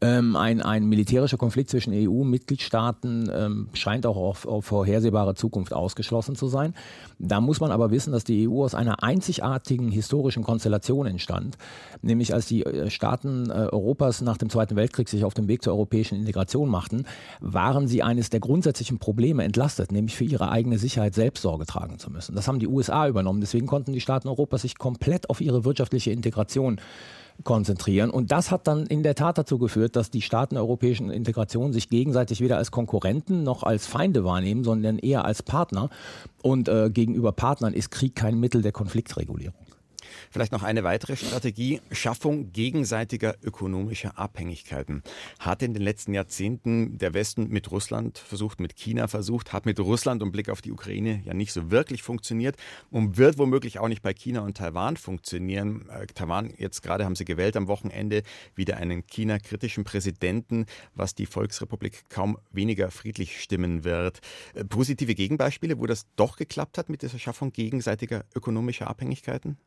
Ähm, 0.00 0.36
ein, 0.36 0.60
ein 0.60 0.86
militärischer 0.86 1.36
Konflikt 1.36 1.70
zwischen 1.70 1.92
EU-Mitgliedstaaten 1.94 3.30
ähm, 3.32 3.68
scheint 3.74 4.06
auch 4.06 4.16
auf, 4.16 4.46
auf 4.46 4.64
vorhersehbare 4.64 5.34
Zukunft 5.34 5.72
ausgeschlossen 5.72 6.34
zu 6.34 6.48
sein. 6.48 6.74
Da 7.18 7.40
muss 7.40 7.60
man 7.60 7.70
aber 7.70 7.90
wissen, 7.90 8.12
dass 8.12 8.24
die 8.24 8.48
EU 8.48 8.64
aus 8.64 8.74
einer 8.74 9.02
einzigartigen 9.02 9.90
historischen 9.90 10.42
Konstellation 10.42 11.06
entstand, 11.06 11.56
nämlich 12.02 12.34
als 12.34 12.46
die 12.46 12.64
äh, 12.64 12.90
Staaten 12.90 13.50
äh, 13.50 13.68
Europas 13.70 14.20
nach 14.20 14.36
dem 14.36 14.50
Zweiten 14.50 14.76
Weltkrieg 14.76 15.08
sich 15.08 15.24
auf 15.24 15.34
dem 15.34 15.48
Weg 15.48 15.62
zur 15.62 15.74
europäischen 15.74 16.18
Integration 16.18 16.68
machten, 16.68 17.04
waren 17.40 17.88
sie 17.88 18.02
eines 18.02 18.30
der 18.30 18.40
grundsätzlichen 18.40 18.98
Probleme 18.98 19.44
entlastet, 19.44 19.92
nämlich 19.92 20.16
für 20.16 20.24
ihre 20.24 20.50
eigene 20.50 20.78
Sicherheit 20.78 21.14
selbst 21.14 21.42
Sorge 21.42 21.66
tragen 21.66 21.98
zu 21.98 22.10
müssen. 22.10 22.34
Das 22.34 22.48
haben 22.48 22.58
die 22.58 22.68
USA 22.68 23.06
übernommen. 23.08 23.40
Deswegen 23.40 23.66
konnten 23.66 23.92
die 23.92 24.00
Staaten 24.00 24.28
Europas 24.28 24.62
sich 24.62 24.78
komplett 24.78 25.30
auf 25.30 25.40
ihre 25.40 25.64
wirtschaftliche 25.64 26.10
Integration 26.10 26.80
konzentrieren. 27.42 28.10
Und 28.10 28.30
das 28.32 28.50
hat 28.50 28.66
dann 28.66 28.86
in 28.86 29.02
der 29.02 29.14
Tat 29.14 29.38
dazu 29.38 29.58
geführt, 29.58 29.96
dass 29.96 30.10
die 30.10 30.22
Staaten 30.22 30.54
der 30.54 30.62
europäischen 30.62 31.10
Integration 31.10 31.72
sich 31.72 31.88
gegenseitig 31.90 32.40
weder 32.40 32.56
als 32.56 32.70
Konkurrenten 32.70 33.42
noch 33.42 33.62
als 33.62 33.86
Feinde 33.86 34.24
wahrnehmen, 34.24 34.64
sondern 34.64 34.98
eher 34.98 35.24
als 35.24 35.42
Partner. 35.42 35.90
Und 36.42 36.68
äh, 36.68 36.90
gegenüber 36.90 37.32
Partnern 37.32 37.74
ist 37.74 37.90
Krieg 37.90 38.14
kein 38.14 38.38
Mittel 38.38 38.62
der 38.62 38.72
Konfliktregulierung. 38.72 39.54
Vielleicht 40.30 40.52
noch 40.52 40.62
eine 40.62 40.84
weitere 40.84 41.16
Strategie, 41.16 41.80
Schaffung 41.90 42.52
gegenseitiger 42.52 43.36
ökonomischer 43.42 44.18
Abhängigkeiten. 44.18 45.02
Hat 45.38 45.62
in 45.62 45.74
den 45.74 45.82
letzten 45.82 46.14
Jahrzehnten 46.14 46.98
der 46.98 47.14
Westen 47.14 47.48
mit 47.48 47.70
Russland 47.70 48.18
versucht, 48.18 48.60
mit 48.60 48.76
China 48.76 49.08
versucht, 49.08 49.52
hat 49.52 49.66
mit 49.66 49.80
Russland 49.80 50.22
und 50.22 50.32
Blick 50.32 50.48
auf 50.48 50.62
die 50.62 50.72
Ukraine 50.72 51.22
ja 51.24 51.34
nicht 51.34 51.52
so 51.52 51.70
wirklich 51.70 52.02
funktioniert 52.02 52.56
und 52.90 53.16
wird 53.16 53.38
womöglich 53.38 53.78
auch 53.78 53.88
nicht 53.88 54.02
bei 54.02 54.12
China 54.12 54.40
und 54.40 54.56
Taiwan 54.56 54.96
funktionieren. 54.96 55.88
Äh, 55.88 56.06
Taiwan, 56.06 56.52
jetzt 56.56 56.82
gerade 56.82 57.04
haben 57.04 57.16
sie 57.16 57.24
gewählt 57.24 57.56
am 57.56 57.68
Wochenende, 57.68 58.22
wieder 58.54 58.76
einen 58.76 59.06
China-kritischen 59.06 59.84
Präsidenten, 59.84 60.66
was 60.94 61.14
die 61.14 61.26
Volksrepublik 61.26 62.08
kaum 62.08 62.38
weniger 62.52 62.90
friedlich 62.90 63.40
stimmen 63.40 63.84
wird. 63.84 64.20
Äh, 64.54 64.64
positive 64.64 65.14
Gegenbeispiele, 65.14 65.78
wo 65.78 65.86
das 65.86 66.06
doch 66.16 66.36
geklappt 66.36 66.78
hat 66.78 66.88
mit 66.88 67.02
dieser 67.02 67.18
Schaffung 67.18 67.52
gegenseitiger 67.52 68.24
ökonomischer 68.34 68.88
Abhängigkeiten? 68.88 69.58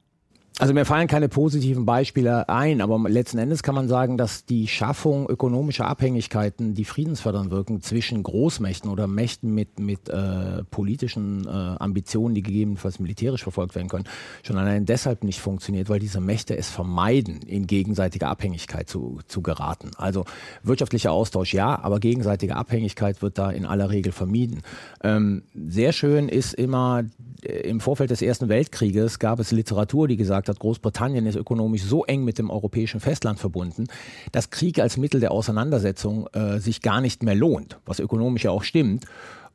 Also 0.59 0.73
mir 0.73 0.85
fallen 0.85 1.07
keine 1.07 1.29
positiven 1.29 1.85
Beispiele 1.85 2.49
ein, 2.49 2.81
aber 2.81 2.97
letzten 3.07 3.37
Endes 3.37 3.61
kann 3.61 3.75
man 3.75 3.87
sagen, 3.87 4.17
dass 4.17 4.43
die 4.43 4.67
Schaffung 4.67 5.29
ökonomischer 5.29 5.85
Abhängigkeiten, 5.85 6.73
die 6.73 6.83
friedensfördernd 6.83 7.51
wirken 7.51 7.83
zwischen 7.83 8.23
Großmächten 8.23 8.89
oder 8.89 9.05
Mächten 9.05 9.53
mit, 9.53 9.79
mit 9.79 10.09
äh, 10.09 10.63
politischen 10.71 11.45
äh, 11.45 11.49
Ambitionen, 11.49 12.33
die 12.33 12.41
gegebenenfalls 12.41 12.97
militärisch 12.97 13.43
verfolgt 13.43 13.75
werden 13.75 13.87
können, 13.87 14.05
schon 14.41 14.57
allein 14.57 14.87
deshalb 14.87 15.23
nicht 15.23 15.41
funktioniert, 15.41 15.89
weil 15.89 15.99
diese 15.99 16.21
Mächte 16.21 16.57
es 16.57 16.71
vermeiden, 16.71 17.41
in 17.43 17.67
gegenseitige 17.67 18.25
Abhängigkeit 18.25 18.89
zu, 18.89 19.19
zu 19.27 19.43
geraten. 19.43 19.91
Also 19.95 20.25
wirtschaftlicher 20.63 21.11
Austausch 21.11 21.53
ja, 21.53 21.77
aber 21.83 21.99
gegenseitige 21.99 22.55
Abhängigkeit 22.55 23.21
wird 23.21 23.37
da 23.37 23.51
in 23.51 23.67
aller 23.67 23.91
Regel 23.91 24.11
vermieden. 24.11 24.63
Ähm, 25.03 25.43
sehr 25.53 25.91
schön 25.91 26.29
ist 26.29 26.55
immer 26.55 27.03
im 27.43 27.79
Vorfeld 27.79 28.09
des 28.09 28.21
Ersten 28.21 28.49
Weltkrieges 28.49 29.19
gab 29.19 29.39
es 29.39 29.51
Literatur, 29.51 30.07
die 30.07 30.17
gesagt 30.47 30.57
hat, 30.57 30.59
Großbritannien 30.59 31.25
ist 31.25 31.35
ökonomisch 31.35 31.83
so 31.83 32.05
eng 32.05 32.23
mit 32.23 32.37
dem 32.37 32.49
europäischen 32.49 32.99
Festland 32.99 33.39
verbunden, 33.39 33.87
dass 34.31 34.49
Krieg 34.49 34.79
als 34.79 34.97
Mittel 34.97 35.19
der 35.19 35.31
Auseinandersetzung 35.31 36.27
äh, 36.33 36.59
sich 36.59 36.81
gar 36.81 37.01
nicht 37.01 37.23
mehr 37.23 37.35
lohnt, 37.35 37.77
was 37.85 37.99
ökonomisch 37.99 38.45
ja 38.45 38.51
auch 38.51 38.63
stimmt. 38.63 39.05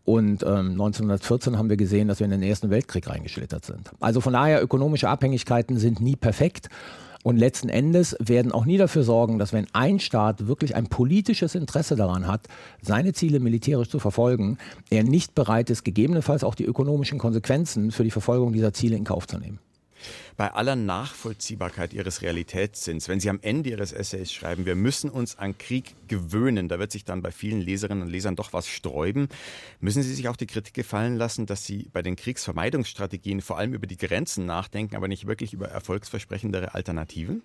Und 0.04 0.42
ähm, 0.42 0.72
1914 0.72 1.58
haben 1.58 1.70
wir 1.70 1.76
gesehen, 1.76 2.08
dass 2.08 2.18
wir 2.18 2.24
in 2.24 2.32
den 2.32 2.42
Ersten 2.42 2.70
Weltkrieg 2.70 3.08
reingeschlittert 3.08 3.64
sind. 3.64 3.90
Also 4.00 4.20
von 4.20 4.32
daher, 4.32 4.62
ökonomische 4.62 5.08
Abhängigkeiten 5.08 5.78
sind 5.78 6.00
nie 6.00 6.16
perfekt. 6.16 6.68
Und 7.22 7.36
letzten 7.36 7.68
Endes 7.68 8.16
werden 8.18 8.50
auch 8.50 8.64
nie 8.64 8.78
dafür 8.78 9.04
sorgen, 9.04 9.38
dass 9.38 9.52
wenn 9.52 9.68
ein 9.72 10.00
Staat 10.00 10.48
wirklich 10.48 10.74
ein 10.74 10.88
politisches 10.88 11.54
Interesse 11.54 11.94
daran 11.94 12.26
hat, 12.26 12.48
seine 12.80 13.12
Ziele 13.12 13.38
militärisch 13.38 13.90
zu 13.90 14.00
verfolgen, 14.00 14.58
er 14.90 15.04
nicht 15.04 15.36
bereit 15.36 15.70
ist, 15.70 15.84
gegebenenfalls 15.84 16.42
auch 16.42 16.56
die 16.56 16.64
ökonomischen 16.64 17.20
Konsequenzen 17.20 17.92
für 17.92 18.02
die 18.02 18.10
Verfolgung 18.10 18.52
dieser 18.52 18.72
Ziele 18.72 18.96
in 18.96 19.04
Kauf 19.04 19.28
zu 19.28 19.38
nehmen 19.38 19.60
bei 20.36 20.52
aller 20.52 20.76
Nachvollziehbarkeit 20.76 21.92
Ihres 21.92 22.22
Realitätssinns, 22.22 23.08
wenn 23.08 23.20
Sie 23.20 23.30
am 23.30 23.38
Ende 23.42 23.70
Ihres 23.70 23.92
Essays 23.92 24.32
schreiben, 24.32 24.66
wir 24.66 24.74
müssen 24.74 25.10
uns 25.10 25.38
an 25.38 25.56
Krieg 25.58 25.94
gewöhnen, 26.08 26.68
da 26.68 26.78
wird 26.78 26.92
sich 26.92 27.04
dann 27.04 27.22
bei 27.22 27.30
vielen 27.30 27.60
Leserinnen 27.60 28.04
und 28.04 28.10
Lesern 28.10 28.36
doch 28.36 28.52
was 28.52 28.66
sträuben, 28.66 29.28
müssen 29.80 30.02
Sie 30.02 30.14
sich 30.14 30.28
auch 30.28 30.36
die 30.36 30.46
Kritik 30.46 30.74
gefallen 30.74 31.16
lassen, 31.16 31.46
dass 31.46 31.64
Sie 31.64 31.88
bei 31.92 32.02
den 32.02 32.16
Kriegsvermeidungsstrategien 32.16 33.40
vor 33.40 33.58
allem 33.58 33.74
über 33.74 33.86
die 33.86 33.96
Grenzen 33.96 34.46
nachdenken, 34.46 34.96
aber 34.96 35.08
nicht 35.08 35.26
wirklich 35.26 35.52
über 35.52 35.68
erfolgsversprechendere 35.68 36.74
Alternativen? 36.74 37.42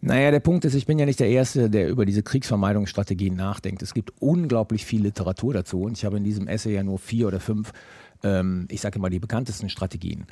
Naja, 0.00 0.30
der 0.30 0.40
Punkt 0.40 0.64
ist, 0.64 0.74
ich 0.74 0.86
bin 0.86 0.98
ja 0.98 1.06
nicht 1.06 1.20
der 1.20 1.28
Erste, 1.28 1.70
der 1.70 1.88
über 1.88 2.04
diese 2.04 2.22
Kriegsvermeidungsstrategien 2.22 3.34
nachdenkt. 3.34 3.82
Es 3.82 3.94
gibt 3.94 4.12
unglaublich 4.20 4.84
viel 4.84 5.02
Literatur 5.02 5.54
dazu 5.54 5.82
und 5.82 5.96
ich 5.96 6.04
habe 6.04 6.16
in 6.16 6.24
diesem 6.24 6.48
Essay 6.48 6.74
ja 6.74 6.82
nur 6.82 6.98
vier 6.98 7.28
oder 7.28 7.40
fünf, 7.40 7.72
ähm, 8.22 8.66
ich 8.70 8.80
sage 8.80 8.98
mal, 8.98 9.10
die 9.10 9.18
bekanntesten 9.18 9.68
Strategien 9.68 10.26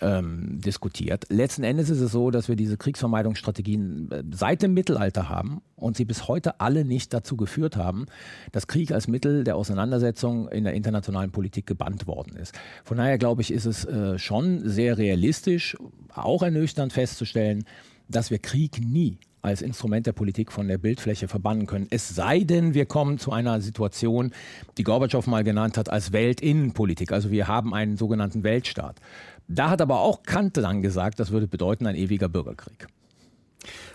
ähm, 0.00 0.60
diskutiert. 0.60 1.26
Letzten 1.28 1.62
Endes 1.62 1.90
ist 1.90 2.00
es 2.00 2.12
so, 2.12 2.30
dass 2.30 2.48
wir 2.48 2.56
diese 2.56 2.76
Kriegsvermeidungsstrategien 2.76 4.10
äh, 4.10 4.22
seit 4.32 4.62
dem 4.62 4.74
Mittelalter 4.74 5.28
haben 5.28 5.62
und 5.76 5.96
sie 5.96 6.04
bis 6.04 6.28
heute 6.28 6.60
alle 6.60 6.84
nicht 6.84 7.12
dazu 7.14 7.36
geführt 7.36 7.76
haben, 7.76 8.06
dass 8.52 8.66
Krieg 8.66 8.92
als 8.92 9.08
Mittel 9.08 9.44
der 9.44 9.56
Auseinandersetzung 9.56 10.48
in 10.48 10.64
der 10.64 10.74
internationalen 10.74 11.30
Politik 11.30 11.66
gebannt 11.66 12.06
worden 12.06 12.36
ist. 12.36 12.54
Von 12.84 12.96
daher 12.96 13.18
glaube 13.18 13.42
ich, 13.42 13.52
ist 13.52 13.66
es 13.66 13.84
äh, 13.84 14.18
schon 14.18 14.68
sehr 14.68 14.98
realistisch, 14.98 15.76
auch 16.14 16.42
ernüchternd 16.42 16.92
festzustellen, 16.92 17.64
dass 18.08 18.30
wir 18.30 18.38
Krieg 18.38 18.80
nie 18.84 19.18
als 19.42 19.62
Instrument 19.62 20.06
der 20.06 20.12
Politik 20.12 20.52
von 20.52 20.68
der 20.68 20.78
Bildfläche 20.78 21.28
verbannen 21.28 21.66
können. 21.66 21.86
Es 21.90 22.08
sei 22.08 22.40
denn, 22.40 22.74
wir 22.74 22.86
kommen 22.86 23.18
zu 23.18 23.32
einer 23.32 23.60
Situation, 23.60 24.32
die 24.78 24.82
Gorbatschow 24.82 25.26
mal 25.26 25.44
genannt 25.44 25.76
hat, 25.78 25.88
als 25.88 26.12
Weltinnenpolitik. 26.12 27.12
Also 27.12 27.30
wir 27.30 27.48
haben 27.48 27.74
einen 27.74 27.96
sogenannten 27.96 28.42
Weltstaat. 28.42 29.00
Da 29.48 29.70
hat 29.70 29.80
aber 29.80 30.00
auch 30.00 30.22
Kant 30.22 30.56
dann 30.56 30.82
gesagt, 30.82 31.18
das 31.20 31.30
würde 31.30 31.48
bedeuten 31.48 31.86
ein 31.86 31.96
ewiger 31.96 32.28
Bürgerkrieg. 32.28 32.86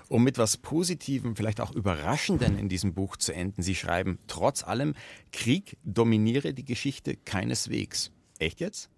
Um 0.08 0.24
mit 0.24 0.38
was 0.38 0.58
Positivem, 0.58 1.36
vielleicht 1.36 1.62
auch 1.62 1.72
Überraschendem 1.72 2.58
in 2.58 2.70
diesem 2.70 2.94
Buch 2.94 3.18
zu 3.18 3.34
enden. 3.34 3.64
Sie 3.64 3.76
schreiben, 3.76 4.20
trotz 4.28 4.64
allem, 4.64 4.94
Krieg 5.32 5.78
dominiere 5.84 6.54
die 6.54 6.66
Geschichte 6.66 7.16
keineswegs. 7.16 8.12
Echt 8.38 8.60
jetzt? 8.60 8.90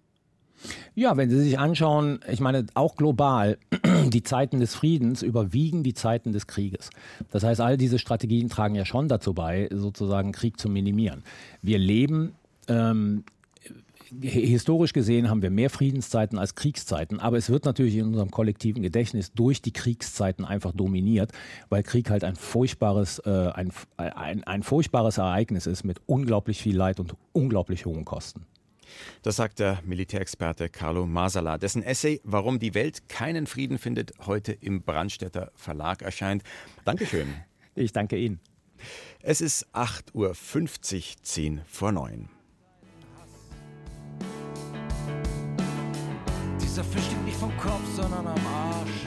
Ja, 0.94 1.16
wenn 1.16 1.30
Sie 1.30 1.40
sich 1.40 1.58
anschauen, 1.58 2.20
ich 2.30 2.40
meine, 2.40 2.66
auch 2.74 2.96
global, 2.96 3.58
die 4.08 4.22
Zeiten 4.22 4.60
des 4.60 4.74
Friedens 4.74 5.22
überwiegen 5.22 5.82
die 5.82 5.94
Zeiten 5.94 6.32
des 6.32 6.46
Krieges. 6.46 6.90
Das 7.30 7.44
heißt, 7.44 7.60
all 7.60 7.76
diese 7.76 7.98
Strategien 7.98 8.48
tragen 8.48 8.74
ja 8.74 8.84
schon 8.84 9.08
dazu 9.08 9.34
bei, 9.34 9.68
sozusagen 9.72 10.32
Krieg 10.32 10.58
zu 10.58 10.68
minimieren. 10.68 11.22
Wir 11.62 11.78
leben 11.78 12.32
ähm, 12.68 13.24
historisch 14.20 14.92
gesehen 14.92 15.28
haben 15.28 15.42
wir 15.42 15.50
mehr 15.50 15.70
Friedenszeiten 15.70 16.38
als 16.38 16.54
Kriegszeiten, 16.54 17.20
aber 17.20 17.36
es 17.36 17.50
wird 17.50 17.64
natürlich 17.64 17.96
in 17.96 18.06
unserem 18.06 18.30
kollektiven 18.30 18.82
Gedächtnis 18.82 19.32
durch 19.32 19.60
die 19.60 19.72
Kriegszeiten 19.72 20.44
einfach 20.44 20.72
dominiert, 20.72 21.32
weil 21.68 21.82
Krieg 21.82 22.10
halt 22.10 22.24
ein 22.24 22.36
furchtbares, 22.36 23.18
äh, 23.20 23.50
ein, 23.54 23.70
ein, 23.96 24.44
ein 24.44 24.62
furchtbares 24.62 25.18
Ereignis 25.18 25.66
ist 25.66 25.84
mit 25.84 25.98
unglaublich 26.06 26.62
viel 26.62 26.76
Leid 26.76 27.00
und 27.00 27.14
unglaublich 27.32 27.86
hohen 27.86 28.04
Kosten. 28.04 28.46
Das 29.22 29.36
sagt 29.36 29.58
der 29.58 29.80
Militärexperte 29.84 30.68
Carlo 30.68 31.06
Masala, 31.06 31.58
dessen 31.58 31.82
Essay 31.82 32.20
Warum 32.24 32.58
die 32.58 32.74
Welt 32.74 33.08
keinen 33.08 33.46
Frieden 33.46 33.78
findet 33.78 34.12
heute 34.26 34.52
im 34.52 34.82
Brandstätter 34.82 35.50
Verlag 35.54 36.02
erscheint. 36.02 36.42
Dankeschön. 36.84 37.34
Ich 37.74 37.92
danke 37.92 38.16
Ihnen. 38.16 38.40
Es 39.22 39.40
ist 39.40 39.66
8.50 39.74 40.14
Uhr, 40.14 40.34
10 41.22 41.60
vor 41.66 41.92
9. 41.92 42.28
Dieser 46.60 46.84
Fisch 46.84 47.04
steht 47.06 47.24
nicht 47.24 47.36
vom 47.36 47.56
Kopf, 47.58 47.82
sondern 47.96 48.26
am 48.26 48.46
Arsch. 48.46 49.04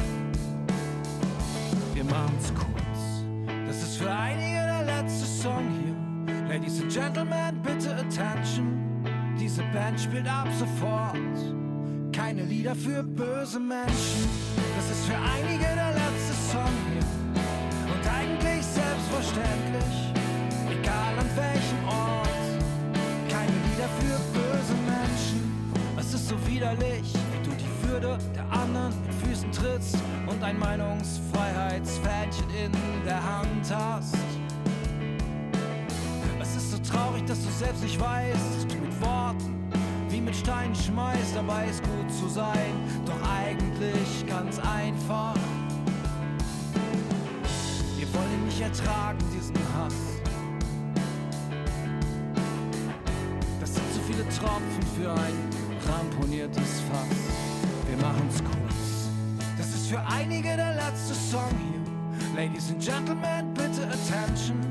Wir 1.93 2.03
machen's 2.03 2.53
kurz. 2.53 3.23
Das 3.67 3.81
ist 3.81 3.97
für 3.97 4.11
einige 4.11 4.55
der 4.55 4.83
letzte 4.83 5.25
Song 5.25 5.69
hier. 5.79 6.47
Ladies 6.49 6.81
and 6.81 6.93
Gentlemen, 6.93 7.61
bitte 7.61 7.95
Attention. 7.95 8.90
Diese 9.41 9.63
Band 9.73 9.99
spielt 9.99 10.27
ab 10.27 10.47
sofort. 10.59 11.17
Keine 12.13 12.43
Lieder 12.43 12.75
für 12.75 13.01
böse 13.01 13.59
Menschen. 13.59 14.29
Das 14.77 14.91
ist 14.91 15.05
für 15.07 15.17
einige 15.17 15.65
der 15.65 15.93
letzte 15.93 16.33
Song 16.51 16.75
hier. 16.87 17.01
Und 17.91 18.03
eigentlich 18.07 18.63
selbstverständlich. 18.63 20.13
Egal 20.69 21.17
an 21.17 21.29
welchem 21.35 21.83
Ort. 21.87 22.27
Keine 23.29 23.57
Lieder 23.67 23.89
für 23.99 24.17
böse 24.31 24.75
Menschen. 24.85 25.41
Es 25.97 26.13
ist 26.13 26.27
so 26.27 26.35
widerlich 26.47 27.11
würde, 27.91 28.17
der 28.35 28.49
anderen 28.51 28.93
mit 29.01 29.13
Füßen 29.25 29.51
trittst 29.51 29.97
und 30.27 30.41
ein 30.43 30.57
Meinungsfreiheitsfähnchen 30.57 32.49
in 32.49 32.71
der 33.05 33.21
Hand 33.21 33.69
hast. 33.69 34.15
Traurig, 36.91 37.25
dass 37.25 37.41
du 37.43 37.49
selbst 37.51 37.83
nicht 37.83 37.99
weißt, 37.99 38.69
du 38.69 38.75
mit 38.75 39.01
Worten 39.01 39.61
wie 40.09 40.19
mit 40.19 40.35
Steinen 40.35 40.75
schmeißt, 40.75 41.35
dabei 41.35 41.67
ist 41.67 41.81
gut 41.83 42.11
zu 42.11 42.27
sein, 42.27 42.73
doch 43.05 43.15
eigentlich 43.29 44.27
ganz 44.27 44.59
einfach. 44.59 45.35
Wir 47.97 48.13
wollen 48.13 48.45
nicht 48.45 48.59
ertragen 48.59 49.19
diesen 49.33 49.55
Hass. 49.73 49.93
Das 53.61 53.73
sind 53.73 53.93
zu 53.93 54.01
viele 54.01 54.27
Tropfen 54.29 54.83
für 54.97 55.11
ein 55.11 55.49
ramponiertes 55.87 56.81
Fass. 56.91 57.87
Wir 57.87 57.97
machen's 58.05 58.43
kurz. 58.43 59.09
Das 59.57 59.67
ist 59.67 59.87
für 59.87 60.01
einige 60.01 60.57
der 60.57 60.75
letzte 60.75 61.13
Song 61.13 61.51
hier. 61.57 62.43
Ladies 62.43 62.69
and 62.69 62.83
Gentlemen, 62.83 63.53
bitte 63.53 63.87
Attention. 63.87 64.70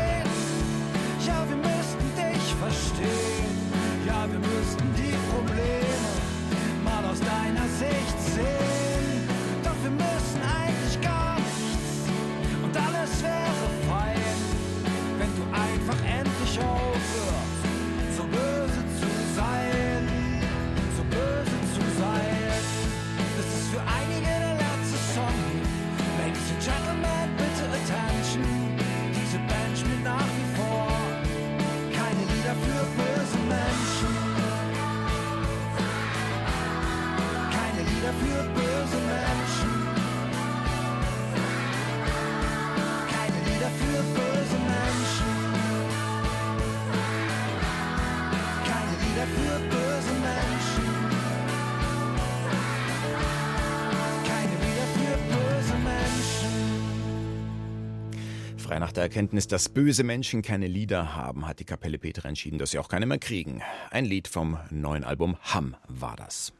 nach 58.81 58.91
der 58.91 59.03
Erkenntnis, 59.03 59.45
dass 59.45 59.69
böse 59.69 60.03
Menschen 60.03 60.41
keine 60.41 60.65
Lieder 60.65 61.15
haben, 61.15 61.47
hat 61.47 61.59
die 61.59 61.65
Kapelle 61.65 61.99
Peter 61.99 62.25
entschieden, 62.25 62.57
dass 62.57 62.71
sie 62.71 62.79
auch 62.79 62.87
keine 62.89 63.05
mehr 63.05 63.19
kriegen. 63.19 63.61
Ein 63.91 64.05
Lied 64.05 64.27
vom 64.27 64.57
neuen 64.71 65.03
Album 65.03 65.37
Ham 65.53 65.75
war 65.87 66.15
das. 66.15 66.51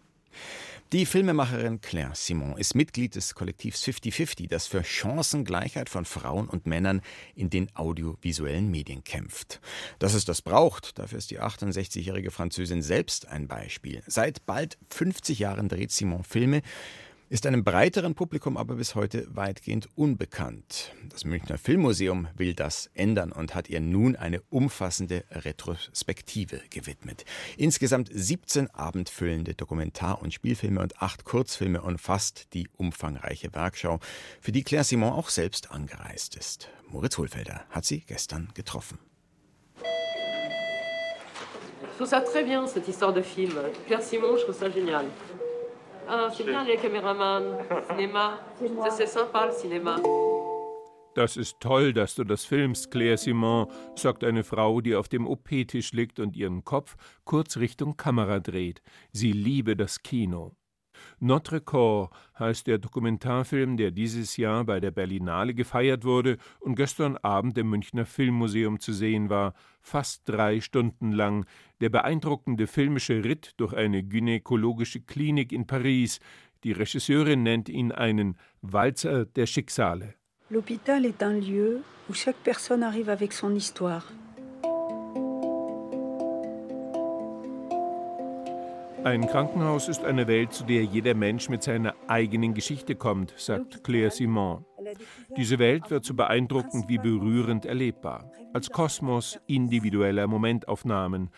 Die 0.94 1.08
Filmemacherin 1.08 1.82
Claire 1.82 2.12
Simon 2.14 2.58
ist 2.58 2.76
Mitglied 2.76 3.16
des 3.16 3.34
Kollektivs 3.34 3.84
50-50, 3.84 4.50
das 4.50 4.68
für 4.68 4.84
Chancengleichheit 4.84 5.90
von 5.90 6.06
Frauen 6.06 6.48
und 6.48 6.68
Männern 6.68 7.02
in 7.34 7.50
den 7.50 7.76
audiovisuellen 7.76 8.70
Medien 8.70 9.04
kämpft. 9.04 9.60
Dass 9.98 10.14
es 10.14 10.24
das 10.24 10.44
braucht, 10.44 11.00
dafür 11.00 11.18
ist 11.18 11.32
die 11.32 11.40
68-jährige 11.40 12.30
Französin 12.30 12.84
selbst 12.84 13.30
ein 13.30 13.48
Beispiel. 13.48 14.04
Seit 14.06 14.46
bald 14.46 14.78
50 14.90 15.40
Jahren 15.40 15.70
dreht 15.70 15.92
Simon 15.92 16.24
Filme, 16.24 16.62
ist 17.32 17.46
einem 17.46 17.64
breiteren 17.64 18.14
Publikum 18.14 18.58
aber 18.58 18.76
bis 18.76 18.94
heute 18.94 19.26
weitgehend 19.34 19.88
unbekannt. 19.96 20.92
Das 21.08 21.24
Münchner 21.24 21.58
Filmmuseum 21.58 22.28
will 22.36 22.54
das 22.54 22.90
ändern 22.94 23.32
und 23.32 23.56
hat 23.56 23.70
ihr 23.70 23.80
nun 23.80 24.18
eine 24.18 24.42
umfassende 24.50 25.24
Retrospektive 25.32 26.60
gewidmet. 26.70 27.24
Insgesamt 27.56 28.10
17 28.14 28.70
abendfüllende 28.72 29.54
Dokumentar- 29.54 30.22
und 30.22 30.34
Spielfilme 30.34 30.82
und 30.82 31.02
acht 31.02 31.24
Kurzfilme 31.24 31.82
umfasst 31.82 32.54
die 32.54 32.68
umfangreiche 32.76 33.56
Werkschau, 33.56 34.02
für 34.42 34.52
die 34.52 34.64
Claire 34.64 34.84
Simon 34.84 35.14
auch 35.14 35.30
selbst 35.30 35.72
angereist 35.72 36.36
ist. 36.36 36.68
Moritz 36.90 37.18
Hohlfelder 37.18 37.62
hat 37.70 37.86
sie 37.86 38.02
gestern 38.02 38.50
getroffen. 38.56 39.00
Je 41.82 41.98
trouve 41.98 42.10
ça 42.10 42.20
très 42.26 42.44
bien, 42.44 42.68
cette 42.68 42.90
histoire 42.90 43.14
de 43.14 43.22
film. 43.22 43.54
Claire 43.88 44.02
Simon, 44.02 44.36
je 44.36 44.44
trouve 44.44 44.58
ça 44.58 44.70
génial. 44.70 45.06
Ah, 46.14 46.30
c'est 46.30 46.44
bien 46.44 46.66
les 46.66 46.76
caméramans, 46.76 47.58
Cinéma. 47.88 48.38
C'est 48.90 49.08
sympa 49.08 49.46
le 49.46 49.54
cinéma. 49.54 49.96
Das 51.16 51.38
ist 51.38 51.62
toll, 51.62 51.94
dass 51.94 52.16
du 52.16 52.26
das 52.26 52.44
filmst, 52.44 52.92
Claire 52.92 53.18
Simon, 53.18 53.68
sagt 53.96 54.26
eine 54.26 54.44
Frau, 54.44 54.82
die 54.82 54.96
auf 54.96 55.08
dem 55.08 55.26
OP-Tisch 55.26 55.94
liegt 55.94 56.20
und 56.20 56.36
ihren 56.36 56.66
Kopf 56.66 56.98
kurz 57.24 57.56
Richtung 57.56 57.96
Kamera 57.96 58.42
dreht. 58.42 58.82
Sie 59.14 59.32
liebe 59.32 59.78
das 59.78 60.04
Kino. 60.04 60.52
Notre 61.24 61.62
Corps 61.62 62.10
heißt 62.40 62.66
der 62.66 62.80
Dokumentarfilm, 62.80 63.78
der 63.78 63.92
dieses 63.92 64.38
Jahr 64.38 64.66
bei 64.66 64.80
der 64.80 64.90
Berlinale 64.90 65.54
gefeiert 65.54 66.04
wurde 66.04 66.40
und 66.60 66.74
gestern 66.74 67.16
Abend 67.18 67.56
im 67.60 67.70
Münchner 67.70 68.08
Filmmuseum 68.08 68.80
zu 68.80 68.92
sehen 68.92 69.30
war, 69.30 69.54
fast 69.82 70.28
drei 70.28 70.62
Stunden 70.62 71.12
lang, 71.12 71.46
der 71.80 71.90
beeindruckende 71.90 72.66
filmische 72.66 73.24
Ritt 73.24 73.54
durch 73.58 73.74
eine 73.74 74.02
gynäkologische 74.02 75.02
Klinik 75.02 75.52
in 75.52 75.68
Paris. 75.68 76.20
Die 76.64 76.72
Regisseurin 76.72 77.44
nennt 77.44 77.70
ihn 77.70 77.92
einen 77.92 78.36
Walzer 78.64 79.26
der 79.26 79.46
Schicksale. 79.46 80.16
L'hôpital 80.50 81.06
est 81.06 81.22
un 81.22 81.40
lieu 81.40 81.84
où 82.10 82.14
chaque 82.14 82.44
personne 82.44 82.82
arrive 82.82 83.10
avec 83.10 83.32
son 83.32 83.56
histoire. 83.56 84.06
Ein 89.04 89.28
Krankenhaus 89.28 89.88
ist 89.88 90.04
eine 90.04 90.28
Welt, 90.28 90.54
zu 90.54 90.64
der 90.64 90.84
jeder 90.84 91.16
Mensch 91.16 91.50
mit 91.50 91.64
seiner 91.64 91.96
eigenen 92.08 92.54
Geschichte 92.54 92.96
kommt, 92.96 93.34
sagt 93.36 93.84
Claire 93.84 94.12
Simon. 94.12 94.64
Diese 95.36 95.58
Welt 95.58 95.90
wird 95.90 96.06
so 96.06 96.14
beeindruckend 96.14 96.88
wie 96.88 97.00
berührend 97.00 97.66
erlebbar, 97.66 98.32
als 98.54 98.70
Kosmos 98.70 99.40
individueller 99.48 100.28
Momentaufnahmen. 100.28 101.32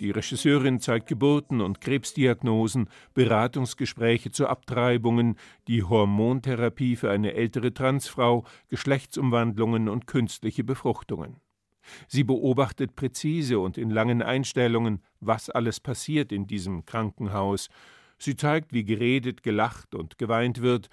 Die 0.00 0.10
Regisseurin 0.10 0.80
zeigt 0.80 1.06
Geburten 1.06 1.60
und 1.60 1.80
Krebsdiagnosen, 1.80 2.88
Beratungsgespräche 3.14 4.32
zu 4.32 4.48
Abtreibungen, 4.48 5.36
die 5.68 5.84
Hormontherapie 5.84 6.96
für 6.96 7.12
eine 7.12 7.34
ältere 7.34 7.72
Transfrau, 7.72 8.44
Geschlechtsumwandlungen 8.70 9.88
und 9.88 10.08
künstliche 10.08 10.64
Befruchtungen. 10.64 11.43
Sie 12.08 12.24
beobachtet 12.24 12.96
präzise 12.96 13.58
und 13.58 13.78
in 13.78 13.90
langen 13.90 14.22
Einstellungen, 14.22 15.02
was 15.20 15.50
alles 15.50 15.80
passiert 15.80 16.32
in 16.32 16.46
diesem 16.46 16.84
Krankenhaus. 16.84 17.68
Sie 18.18 18.36
zeigt, 18.36 18.72
wie 18.72 18.84
geredet, 18.84 19.42
gelacht 19.42 19.94
und 19.94 20.18
geweint 20.18 20.62
wird. 20.62 20.88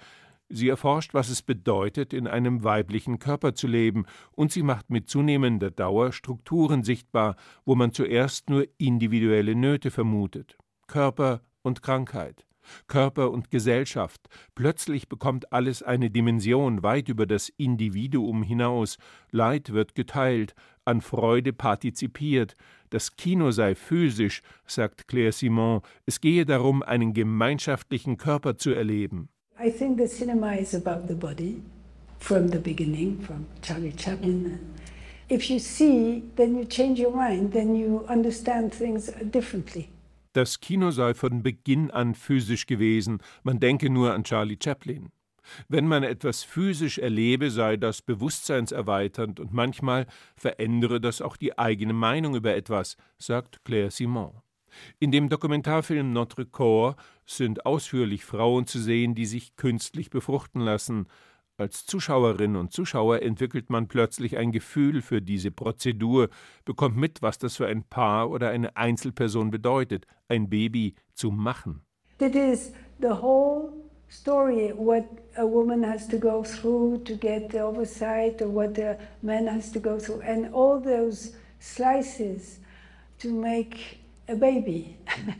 Sie 0.48 0.68
erforscht, 0.68 1.14
was 1.14 1.30
es 1.30 1.40
bedeutet, 1.40 2.12
in 2.12 2.26
einem 2.26 2.62
weiblichen 2.62 3.18
Körper 3.18 3.54
zu 3.54 3.66
leben, 3.66 4.04
und 4.32 4.52
sie 4.52 4.62
macht 4.62 4.90
mit 4.90 5.08
zunehmender 5.08 5.70
Dauer 5.70 6.12
Strukturen 6.12 6.82
sichtbar, 6.82 7.36
wo 7.64 7.74
man 7.74 7.92
zuerst 7.92 8.50
nur 8.50 8.66
individuelle 8.76 9.54
Nöte 9.54 9.90
vermutet. 9.90 10.58
Körper 10.88 11.40
und 11.62 11.82
Krankheit. 11.82 12.44
Körper 12.86 13.30
und 13.30 13.50
Gesellschaft. 13.50 14.28
Plötzlich 14.54 15.08
bekommt 15.08 15.52
alles 15.52 15.82
eine 15.82 16.10
Dimension 16.10 16.82
weit 16.82 17.08
über 17.08 17.26
das 17.26 17.48
Individuum 17.56 18.42
hinaus. 18.42 18.98
Leid 19.30 19.72
wird 19.72 19.94
geteilt, 19.94 20.54
an 20.84 21.00
Freude 21.00 21.52
partizipiert. 21.52 22.56
Das 22.90 23.16
Kino 23.16 23.50
sei 23.50 23.74
physisch, 23.74 24.42
sagt 24.66 25.08
Claire 25.08 25.32
Simon. 25.32 25.80
Es 26.06 26.20
gehe 26.20 26.44
darum, 26.44 26.82
einen 26.82 27.14
gemeinschaftlichen 27.14 28.16
Körper 28.16 28.56
zu 28.56 28.70
erleben. 28.70 29.28
I 29.64 29.70
think 29.70 29.98
the 29.98 30.08
cinema 30.08 30.54
is 30.54 30.74
about 30.74 31.06
the 31.08 31.14
body 31.14 31.62
from 32.18 32.48
the 32.48 32.58
beginning, 32.58 33.20
from 33.20 33.46
Charlie 33.60 33.92
Chaplin. 33.96 34.58
If 35.28 35.48
you 35.48 35.58
see, 35.58 36.22
then 36.36 36.56
you 36.56 36.64
change 36.64 37.00
your 37.00 37.14
mind, 37.14 37.52
then 37.52 37.74
you 37.74 38.04
understand 38.08 38.72
things 38.72 39.10
differently. 39.32 39.88
Das 40.32 40.60
Kino 40.60 40.90
sei 40.90 41.12
von 41.12 41.42
Beginn 41.42 41.90
an 41.90 42.14
physisch 42.14 42.66
gewesen, 42.66 43.18
man 43.42 43.60
denke 43.60 43.90
nur 43.90 44.14
an 44.14 44.24
Charlie 44.24 44.58
Chaplin. 44.62 45.12
Wenn 45.68 45.86
man 45.86 46.04
etwas 46.04 46.42
physisch 46.42 46.98
erlebe, 46.98 47.50
sei 47.50 47.76
das 47.76 48.00
bewusstseinserweiternd 48.00 49.40
und 49.40 49.52
manchmal 49.52 50.06
verändere 50.36 51.00
das 51.00 51.20
auch 51.20 51.36
die 51.36 51.58
eigene 51.58 51.92
Meinung 51.92 52.34
über 52.34 52.54
etwas, 52.54 52.96
sagt 53.18 53.64
Claire 53.64 53.90
Simon. 53.90 54.40
In 55.00 55.10
dem 55.10 55.28
Dokumentarfilm 55.28 56.14
Notre 56.14 56.46
Corps 56.46 56.96
sind 57.26 57.66
ausführlich 57.66 58.24
Frauen 58.24 58.66
zu 58.66 58.78
sehen, 58.78 59.14
die 59.14 59.26
sich 59.26 59.56
künstlich 59.56 60.08
befruchten 60.08 60.62
lassen. 60.62 61.08
Als 61.62 61.86
Zuschauerinnen 61.86 62.56
und 62.56 62.72
Zuschauer 62.72 63.22
entwickelt 63.22 63.70
man 63.70 63.86
plötzlich 63.86 64.36
ein 64.36 64.50
Gefühl 64.50 65.00
für 65.00 65.22
diese 65.22 65.52
Prozedur, 65.52 66.28
bekommt 66.64 66.96
mit, 66.96 67.22
was 67.22 67.38
das 67.38 67.54
für 67.54 67.68
ein 67.68 67.84
Paar 67.84 68.30
oder 68.30 68.50
eine 68.50 68.76
Einzelperson 68.76 69.52
bedeutet, 69.52 70.08
ein 70.26 70.50
Baby 70.50 70.96
zu 71.14 71.30
machen. 71.30 71.82
That 72.18 72.34
is 72.34 72.72
the 73.00 73.10
whole 73.10 73.72
story 74.08 74.74
what 74.76 75.04
a 75.36 75.44
woman 75.44 75.86
has 75.86 76.08
to 76.08 76.18
go 76.18 76.42
through 76.42 77.04
to 77.04 77.14
get 77.14 77.52
the 77.52 77.60
oversight 77.60 78.42
or 78.42 78.52
what 78.52 78.76
a 78.80 78.98
man 79.22 79.46
has 79.46 79.70
to 79.70 79.78
go 79.78 80.00
through 80.00 80.20
and 80.22 80.52
all 80.52 80.82
those 80.82 81.32
slices 81.60 82.58
to 83.20 83.28
make 83.28 84.00
a 84.28 84.34
baby. 84.34 84.96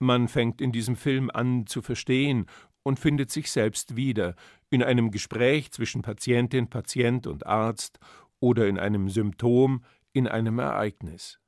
Man 0.00 0.28
fängt 0.28 0.60
in 0.60 0.70
diesem 0.70 0.94
Film 0.94 1.28
an 1.28 1.66
zu 1.66 1.82
verstehen 1.82 2.46
und 2.84 2.98
findet 2.98 3.30
sich 3.30 3.50
selbst 3.50 3.96
wieder 3.96 4.34
in 4.70 4.82
einem 4.82 5.10
Gespräch 5.10 5.70
zwischen 5.72 6.02
Patientin, 6.02 6.68
Patient 6.68 7.26
und 7.26 7.46
Arzt 7.46 7.98
oder 8.40 8.66
in 8.68 8.78
einem 8.78 9.08
Symptom, 9.08 9.82
in 10.12 10.26
einem 10.26 10.58
Ereignis. 10.58 11.38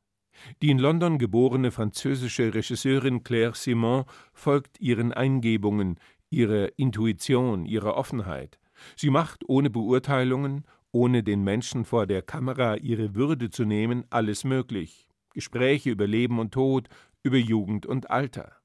Die 0.63 0.71
in 0.71 0.79
London 0.79 1.19
geborene 1.19 1.71
französische 1.71 2.55
Regisseurin 2.55 3.23
Claire 3.23 3.55
Simon 3.55 4.05
folgt 4.33 4.81
ihren 4.81 5.13
Eingebungen, 5.13 5.99
ihrer 6.31 6.79
Intuition, 6.79 7.67
ihrer 7.67 7.97
Offenheit. 7.97 8.59
Sie 8.97 9.11
macht 9.11 9.49
ohne 9.49 9.69
Beurteilungen, 9.69 10.65
ohne 10.93 11.23
den 11.23 11.45
Menschen 11.45 11.85
vor 11.85 12.07
der 12.07 12.23
Kamera 12.23 12.77
ihre 12.77 13.15
Würde 13.15 13.51
zu 13.51 13.65
nehmen, 13.65 14.05
alles 14.11 14.45
möglich. 14.45 15.07
Gespräche 15.35 15.91
über 15.91 16.07
Leben 16.07 16.39
und 16.39 16.53
Tod, 16.53 16.89
über 17.23 17.37
Jugend 17.37 17.87
und 17.87 18.11
Alter. 18.11 18.60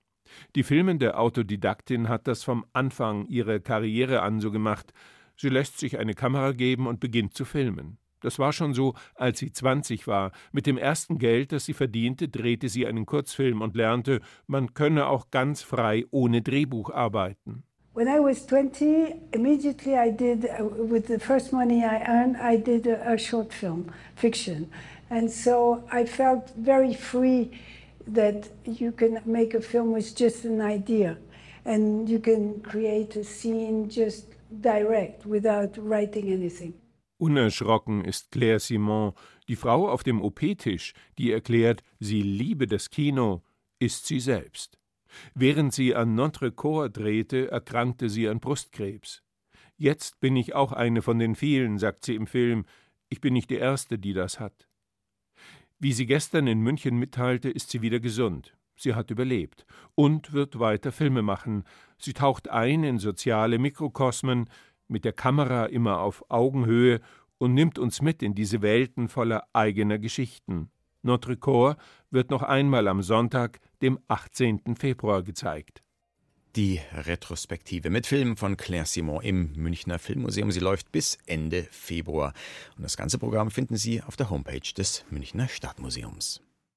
Die 0.56 0.64
filmende 0.64 1.18
Autodidaktin 1.18 2.10
hat 2.10 2.28
das 2.28 2.44
vom 2.44 2.66
Anfang 2.74 3.26
ihrer 3.28 3.60
Karriere 3.60 4.22
an 4.22 4.40
so 4.40 4.52
gemacht. 4.52 4.94
Sie 5.38 5.50
lässt 5.50 5.80
sich 5.80 5.98
eine 5.98 6.14
Kamera 6.14 6.52
geben 6.52 6.88
und 6.88 7.00
beginnt 7.00 7.34
zu 7.34 7.46
filmen. 7.46 7.98
Das 8.22 8.40
war 8.40 8.54
schon 8.54 8.74
so, 8.74 8.96
als 9.14 9.40
sie 9.40 9.52
20 9.52 10.08
war. 10.08 10.32
Mit 10.52 10.66
dem 10.66 10.78
ersten 10.78 11.20
Geld, 11.20 11.52
das 11.52 11.66
sie 11.66 11.74
verdiente, 11.74 12.28
drehte 12.28 12.70
sie 12.70 12.88
einen 12.88 13.06
Kurzfilm 13.06 13.62
und 13.62 13.76
lernte, 13.76 14.20
man 14.48 14.74
könne 14.74 15.08
auch 15.08 15.30
ganz 15.30 15.62
frei 15.62 16.06
ohne 16.10 16.42
Drehbuch 16.42 16.90
arbeiten. 16.90 17.64
When 17.94 18.08
I 18.08 18.20
was 18.20 18.46
20, 18.48 19.32
immediately 19.32 19.94
I 19.96 20.12
did, 20.12 20.44
uh, 20.46 20.66
with 20.92 21.08
the 21.08 21.18
first 21.18 21.54
money 21.54 21.84
I 21.84 22.04
earned, 22.06 22.36
I 22.36 22.58
did 22.58 22.88
a, 22.88 23.14
a 23.14 23.18
short 23.18 23.54
film, 23.54 23.86
fiction. 24.16 24.70
And 25.10 25.30
so 25.30 25.84
I 25.94 26.06
felt 26.06 26.52
very 26.58 26.94
free 26.94 27.52
that 28.14 28.50
you 28.66 28.92
can 28.92 29.20
make 29.26 29.56
a 29.56 29.62
film 29.62 29.94
with 29.94 30.16
just 30.16 30.46
an 30.46 30.62
idea 30.62 31.18
and 31.66 32.08
you 32.10 32.20
can 32.20 32.62
create 32.62 33.16
a 33.16 33.24
scene 33.24 33.90
just 33.90 34.28
direct 34.62 35.26
without 35.26 35.78
writing 35.78 36.32
anything. 36.32 36.74
Unerschrocken 37.18 38.04
ist 38.04 38.32
Claire 38.32 38.60
Simon, 38.60 39.14
die 39.48 39.56
Frau 39.56 39.90
auf 39.90 40.04
dem 40.04 40.22
OP-Tisch, 40.22 40.94
die 41.18 41.32
erklärt, 41.32 41.82
sie 42.00 42.22
liebe 42.22 42.68
das 42.68 42.90
Kino, 42.90 43.42
ist 43.80 44.06
sie 44.06 44.20
selbst. 44.20 44.78
Während 45.34 45.74
sie 45.74 45.96
an 45.96 46.16
Notre-Cor 46.16 46.90
drehte, 46.90 47.50
erkrankte 47.52 48.10
sie 48.10 48.28
an 48.28 48.40
Brustkrebs. 48.40 49.24
Jetzt 49.78 50.20
bin 50.20 50.36
ich 50.36 50.56
auch 50.56 50.72
eine 50.72 51.02
von 51.02 51.20
den 51.20 51.36
vielen, 51.36 51.78
sagt 51.78 52.06
sie 52.06 52.16
im 52.16 52.28
Film. 52.28 52.66
Ich 53.10 53.22
bin 53.22 53.34
nicht 53.34 53.50
die 53.50 53.58
Erste, 53.58 53.98
die 53.98 54.14
das 54.14 54.40
hat. 54.40 54.68
Wie 55.80 55.94
sie 55.94 56.06
gestern 56.06 56.48
in 56.48 56.62
München 56.62 56.98
mitteilte, 56.98 57.50
ist 57.50 57.70
sie 57.70 57.82
wieder 57.82 58.00
gesund. 58.00 58.56
Sie 58.78 58.94
hat 58.94 59.12
überlebt 59.12 59.66
und 59.94 60.34
wird 60.34 60.60
weiter 60.60 60.92
Filme 60.92 61.22
machen. 61.22 61.64
Sie 61.98 62.14
taucht 62.14 62.50
ein 62.50 62.84
in 62.84 63.00
soziale 63.00 63.60
Mikrokosmen, 63.60 64.50
mit 64.88 65.04
der 65.04 65.14
Kamera 65.14 65.66
immer 65.66 66.00
auf 66.00 66.24
Augenhöhe 66.30 67.02
und 67.38 67.54
nimmt 67.54 67.80
uns 67.80 68.02
mit 68.02 68.22
in 68.22 68.36
diese 68.36 68.62
Welten 68.62 69.10
voller 69.10 69.48
eigener 69.54 69.98
Geschichten. 69.98 70.70
Notre 71.02 71.38
Corps 71.38 71.78
wird 72.10 72.32
noch 72.32 72.42
einmal 72.42 72.88
am 72.88 73.02
Sonntag, 73.02 73.60
dem 73.82 74.00
18. 74.08 74.76
Februar, 74.78 75.24
gezeigt. 75.24 75.85
Die 76.56 76.80
Retrospektive 76.94 77.90
mit 77.90 78.08
Filmen 78.08 78.38
von 78.38 78.56
Claire 78.56 78.86
Simon 78.86 79.22
im 79.22 79.52
Münchner 79.58 80.00
Filmmuseum. 80.00 80.54
Sie 80.54 80.62
läuft 80.62 80.90
bis 80.94 81.18
Ende 81.26 81.68
Februar. 81.70 82.34
Und 82.78 82.84
das 82.84 82.96
ganze 82.96 83.18
Programm 83.18 83.52
finden 83.52 83.76
Sie 83.76 84.02
auf 84.02 84.16
der 84.16 84.30
Homepage 84.30 84.62
des 84.78 85.04
Münchner 85.10 85.50
Stadtmuseums. 85.50 86.42